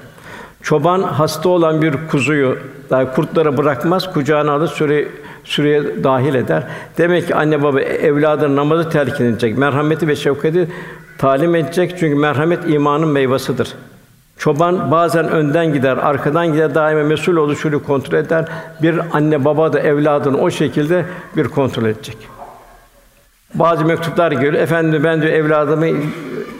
Çoban 0.63 1.01
hasta 1.01 1.49
olan 1.49 1.81
bir 1.81 1.95
kuzuyu 2.11 2.57
daha 2.89 3.13
kurtlara 3.13 3.57
bırakmaz, 3.57 4.13
kucağına 4.13 4.51
alır, 4.51 4.67
süre 4.67 5.07
süreye 5.43 6.03
dahil 6.03 6.35
eder. 6.35 6.63
Demek 6.97 7.27
ki 7.27 7.35
anne 7.35 7.63
baba 7.63 7.81
evladının 7.81 8.55
namazı 8.55 8.89
telkin 8.89 9.25
edecek, 9.25 9.57
merhameti 9.57 10.07
ve 10.07 10.15
şefkati 10.15 10.67
talim 11.17 11.55
edecek 11.55 11.95
çünkü 11.99 12.15
merhamet 12.15 12.69
imanın 12.69 13.07
meyvasıdır. 13.07 13.75
Çoban 14.37 14.91
bazen 14.91 15.29
önden 15.29 15.73
gider, 15.73 15.97
arkadan 15.97 16.53
gider, 16.53 16.75
daima 16.75 17.03
mesul 17.03 17.35
oluşunu 17.35 17.83
kontrol 17.83 18.17
eder. 18.17 18.45
Bir 18.81 18.99
anne 19.13 19.45
baba 19.45 19.73
da 19.73 19.79
evladını 19.79 20.37
o 20.37 20.51
şekilde 20.51 21.05
bir 21.37 21.43
kontrol 21.43 21.85
edecek. 21.85 22.17
Bazı 23.53 23.85
mektuplar 23.85 24.31
geliyor. 24.31 24.53
Efendim 24.53 25.03
ben 25.03 25.21
diyor 25.21 25.33
evladımı 25.33 25.87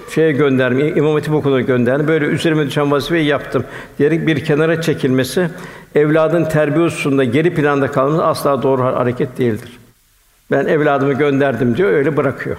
şeye 0.10 0.32
gönderdim, 0.32 0.98
İmam 0.98 1.14
Hatip 1.14 1.34
Okulu'na 1.34 1.62
gönderdim. 1.62 2.08
Böyle 2.08 2.26
üzerime 2.26 2.68
düşen 2.68 2.92
vazifeyi 2.92 3.26
yaptım 3.26 3.64
diyerek 4.00 4.28
bir 4.28 4.46
kenara 4.46 4.82
çekilmesi 4.82 5.50
evladın 5.96 6.46
terbiye 6.46 6.86
hususunda 6.86 7.24
geri 7.24 7.54
planda 7.54 7.92
kalması 7.92 8.26
asla 8.26 8.64
doğru 8.64 8.84
hareket 8.84 9.38
değildir. 9.38 9.80
Ben 10.52 10.66
evladımı 10.66 11.14
gönderdim 11.14 11.78
diyor, 11.78 11.90
öyle 11.90 12.18
bırakıyor. 12.18 12.58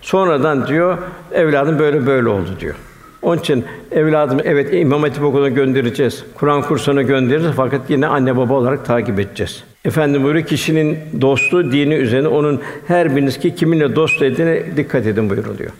Sonradan 0.00 0.66
diyor 0.66 0.98
evladım 1.32 1.78
böyle 1.78 2.06
böyle 2.06 2.28
oldu 2.28 2.50
diyor. 2.60 2.74
Onun 3.22 3.38
için 3.38 3.64
evladımı 3.92 4.40
evet 4.44 4.74
İmam 4.74 5.02
Hatip 5.02 5.24
Okulu'na 5.24 5.48
göndereceğiz. 5.48 6.24
Kur'an 6.34 6.62
kursuna 6.62 7.02
göndeririz 7.02 7.50
fakat 7.56 7.90
yine 7.90 8.06
anne 8.06 8.36
baba 8.36 8.54
olarak 8.54 8.84
takip 8.84 9.20
edeceğiz. 9.20 9.64
Efendim 9.84 10.22
buyuruyor 10.22 10.46
kişinin 10.46 10.98
dostu 11.20 11.72
dini 11.72 11.94
üzerine 11.94 12.28
onun 12.28 12.60
her 12.86 13.16
biriniz 13.16 13.38
ki 13.38 13.54
kiminle 13.54 13.96
dost 13.96 14.22
edine 14.22 14.76
dikkat 14.76 15.06
edin 15.06 15.30
buyuruluyor. 15.30 15.70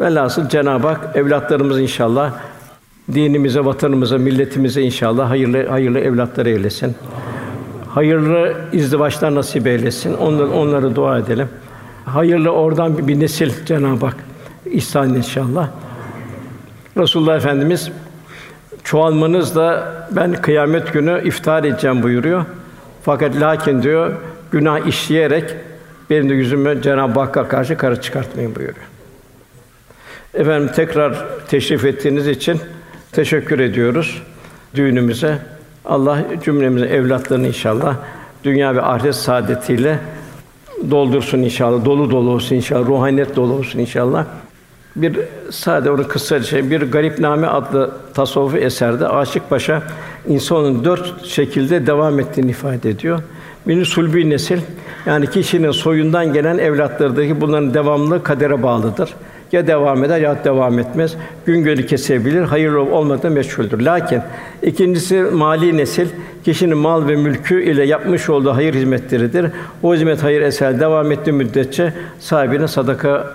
Velhasıl 0.00 0.48
Cenab-ı 0.48 0.86
Hak 0.86 1.16
evlatlarımız 1.16 1.80
inşallah 1.80 2.32
dinimize, 3.14 3.64
vatanımıza, 3.64 4.18
milletimize 4.18 4.82
inşallah 4.82 5.30
hayırlı 5.30 5.66
hayırlı 5.66 6.00
evlatlar 6.00 6.46
eylesin. 6.46 6.94
Hayırlı 7.88 8.54
izdivaçlar 8.72 9.34
nasip 9.34 9.66
eylesin. 9.66 10.14
Onları, 10.14 10.50
onları 10.50 10.96
dua 10.96 11.18
edelim. 11.18 11.48
Hayırlı 12.04 12.50
oradan 12.50 12.98
bir, 12.98 13.08
bir 13.08 13.20
nesil 13.20 13.52
Cenab-ı 13.66 14.06
Hak 14.06 14.16
ihsan 14.66 15.14
inşallah. 15.14 15.68
Resulullah 16.96 17.36
Efendimiz 17.36 17.90
çoğalmanızla 18.84 19.92
ben 20.10 20.32
kıyamet 20.32 20.92
günü 20.92 21.22
iftar 21.24 21.64
edeceğim 21.64 22.02
buyuruyor. 22.02 22.44
Fakat 23.02 23.40
lakin 23.40 23.82
diyor 23.82 24.12
günah 24.50 24.86
işleyerek 24.86 25.54
benim 26.10 26.28
de 26.28 26.34
yüzümü 26.34 26.82
Cenab-ı 26.82 27.20
Hakk'a 27.20 27.48
karşı 27.48 27.76
kara 27.76 28.00
çıkartmayın 28.00 28.54
buyuruyor. 28.54 28.93
Efendim 30.34 30.70
tekrar 30.76 31.24
teşrif 31.48 31.84
ettiğiniz 31.84 32.28
için 32.28 32.60
teşekkür 33.12 33.58
ediyoruz 33.58 34.22
düğünümüze. 34.74 35.38
Allah 35.84 36.18
cümlemizin 36.44 36.86
evlatlarını 36.86 37.46
inşallah 37.46 37.96
dünya 38.44 38.74
ve 38.74 38.82
ahiret 38.82 39.14
saadetiyle 39.14 39.98
doldursun 40.90 41.38
inşallah. 41.38 41.84
Dolu 41.84 42.10
dolu 42.10 42.30
olsun 42.30 42.56
inşallah. 42.56 42.86
Ruhaniyet 42.86 43.36
dolu 43.36 43.52
olsun 43.52 43.78
inşallah. 43.78 44.24
Bir 44.96 45.18
sade 45.50 45.90
onu 45.90 46.08
kısa 46.08 46.42
şey 46.42 46.70
bir 46.70 46.82
Garipname 46.82 47.46
adlı 47.46 47.90
tasavvufi 48.14 48.58
eserde 48.58 49.08
Aşık 49.08 49.50
Paşa 49.50 49.82
insanın 50.28 50.84
dört 50.84 51.26
şekilde 51.26 51.86
devam 51.86 52.20
ettiğini 52.20 52.50
ifade 52.50 52.90
ediyor. 52.90 53.22
Bir 53.66 53.84
sulbi 53.84 54.30
nesil 54.30 54.58
yani 55.06 55.30
kişinin 55.30 55.70
soyundan 55.70 56.32
gelen 56.32 56.58
evlatlarındaki 56.58 57.40
bunların 57.40 57.74
devamlı 57.74 58.22
kadere 58.22 58.62
bağlıdır. 58.62 59.14
Ya 59.54 59.66
devam 59.66 60.04
eder 60.04 60.20
ya 60.20 60.44
devam 60.44 60.78
etmez. 60.78 61.14
Gün 61.46 61.64
gölü 61.64 61.86
kesebilir, 61.86 62.42
hayırlı 62.42 62.80
olmadan 62.80 63.32
meşguldür. 63.32 63.80
Lakin 63.80 64.20
ikincisi 64.62 65.20
mali 65.22 65.76
nesil 65.76 66.08
kişinin 66.44 66.78
mal 66.78 67.08
ve 67.08 67.16
mülkü 67.16 67.62
ile 67.62 67.84
yapmış 67.84 68.28
olduğu 68.30 68.54
hayır 68.54 68.74
hizmetleridir. 68.74 69.46
O 69.82 69.94
hizmet 69.94 70.22
hayır 70.22 70.40
eser 70.40 70.80
devam 70.80 71.12
ettiği 71.12 71.32
müddetçe 71.32 71.92
sahibine 72.20 72.68
sadaka 72.68 73.26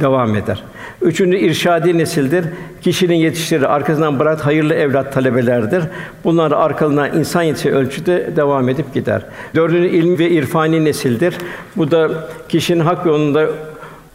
devam 0.00 0.36
eder. 0.36 0.62
Üçüncü 1.02 1.38
irşadi 1.38 1.98
nesildir. 1.98 2.44
Kişinin 2.82 3.14
yetiştirdiği 3.14 3.68
arkasından 3.68 4.18
bırak 4.18 4.46
hayırlı 4.46 4.74
evlat 4.74 5.12
talebelerdir. 5.12 5.84
Bunlar 6.24 6.52
arkalarından 6.52 7.18
insan 7.18 7.42
yetişi 7.42 7.72
ölçüde 7.72 8.30
devam 8.36 8.68
edip 8.68 8.94
gider. 8.94 9.22
Dördüncü 9.54 9.88
ilmi 9.88 10.18
ve 10.18 10.30
irfani 10.30 10.84
nesildir. 10.84 11.34
Bu 11.76 11.90
da 11.90 12.10
kişinin 12.48 12.80
hak 12.80 13.06
yolunda 13.06 13.48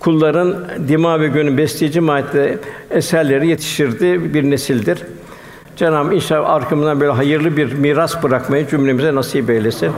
kulların 0.03 0.55
dima 0.87 1.19
ve 1.19 1.27
gönül 1.27 1.57
besleyici 1.57 1.99
mahiyette 1.99 2.59
eserleri 2.91 3.47
yetiştirdiği 3.47 4.33
bir 4.33 4.43
nesildir. 4.43 5.03
Cenab-ı 5.75 6.15
inşallah 6.15 6.49
arkamızdan 6.49 6.99
böyle 6.99 7.11
hayırlı 7.11 7.57
bir 7.57 7.73
miras 7.73 8.23
bırakmayı 8.23 8.67
cümlemize 8.67 9.15
nasip 9.15 9.49
eylesin. 9.49 9.91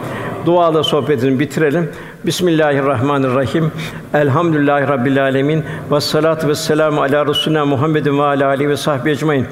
Duayla 0.46 0.84
sohbetini 0.84 1.40
bitirelim. 1.40 1.90
Bismillahirrahmanirrahim. 2.26 3.72
Elhamdülillahi 4.14 4.88
Rabbil 4.88 5.24
alemin. 5.24 5.64
Ve 5.92 6.02
salatu 6.02 6.48
ve 6.48 6.56
selamu 6.56 7.02
ala 7.02 7.26
Resulina 7.26 7.66
Muhammedin 7.66 8.20
ve 8.20 8.24
ala 8.24 8.48
alihi 8.48 8.70
ve 8.70 8.78
sahbihi 8.78 9.14
ecmaîn. 9.14 9.46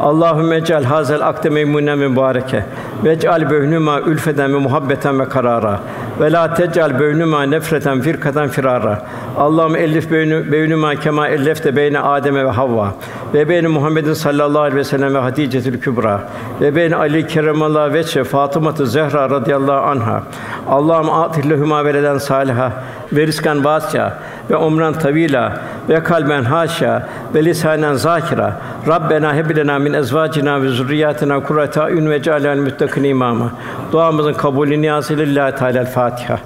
Allahümme 0.00 0.56
ec'al 0.56 0.84
hazel 0.84 1.28
akde 1.28 1.50
meymunen 1.50 1.98
mübareke. 1.98 2.64
Ve 3.04 3.12
ec'al 3.12 3.50
beynuma 3.50 4.00
ülfeden 4.00 4.54
ve 4.54 4.58
muhabbeten 4.58 5.20
ve 5.20 5.28
karara. 5.28 5.80
Ve 6.20 6.32
la 6.32 6.54
tec'al 6.54 7.00
beynuma 7.00 7.42
nefreten 7.42 8.00
firkaten 8.00 8.48
firara. 8.48 9.06
Allahümme 9.38 9.78
ellif 9.78 10.10
beynu 10.10 10.52
beynuma 10.52 10.94
kema 10.94 11.28
ellefte 11.28 11.76
beyne 11.76 12.00
Adem 12.00 12.34
ve 12.34 12.50
Havva. 12.50 12.94
Ve 13.34 13.48
beyne 13.48 13.68
Muhammedin 13.68 14.12
sallallahu 14.12 14.62
aleyhi 14.62 14.76
ve 14.76 14.84
sellem 14.84 15.14
ve 15.14 15.18
Hatice'tül 15.18 15.80
Kübra. 15.80 16.20
Ve 16.60 16.76
beyne 16.76 16.96
Ali 16.96 17.26
keremallahu 17.26 17.92
veçhe 17.92 18.24
Fatıma 18.24 18.72
Zehra 18.72 19.30
radıyallahu 19.30 19.86
anha. 19.86 20.22
Allah'ım 20.68 21.10
atillehuma 21.10 21.84
veleden 21.84 22.18
saliha 22.18 22.72
ve 23.12 23.26
rizkan 23.26 23.64
vasya 23.64 24.18
ve 24.50 24.56
umran 24.56 24.92
tavila 24.92 25.60
ve 25.88 26.02
kalben 26.02 26.44
haşa 26.44 27.08
ve 27.34 27.44
lisanen 27.44 27.94
zakira. 27.94 28.52
Rabbena 28.88 29.34
heb 29.34 29.56
lena 29.56 29.78
min 29.78 29.92
ezvacina 29.92 30.62
ve 30.62 30.68
zurriyatina 30.68 31.42
kurrata 31.42 31.82
ayun 31.82 32.10
ve 32.10 32.22
cealel 32.22 32.58
muttakin 32.58 33.04
imama. 33.04 33.52
Duamızın 33.92 34.32
kabulü 34.32 34.82
niyazı 34.82 35.16
lillahi 35.16 35.54
teala 35.54 35.84
Fatiha. 35.84 36.38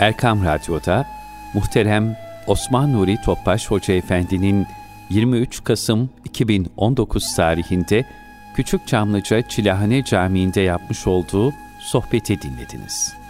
Erkam 0.00 0.44
Radyo'da 0.44 1.04
muhterem 1.54 2.16
Osman 2.46 2.92
Nuri 2.92 3.16
Topbaş 3.24 3.70
Hoca 3.70 3.94
Efendi'nin 3.94 4.66
23 5.14 5.64
Kasım 5.64 6.10
2019 6.24 7.34
tarihinde 7.36 8.04
Küçük 8.56 8.88
Çamlıca 8.88 9.42
Çilahane 9.48 10.04
Camii'nde 10.04 10.60
yapmış 10.60 11.06
olduğu 11.06 11.52
sohbeti 11.80 12.42
dinlediniz. 12.42 13.23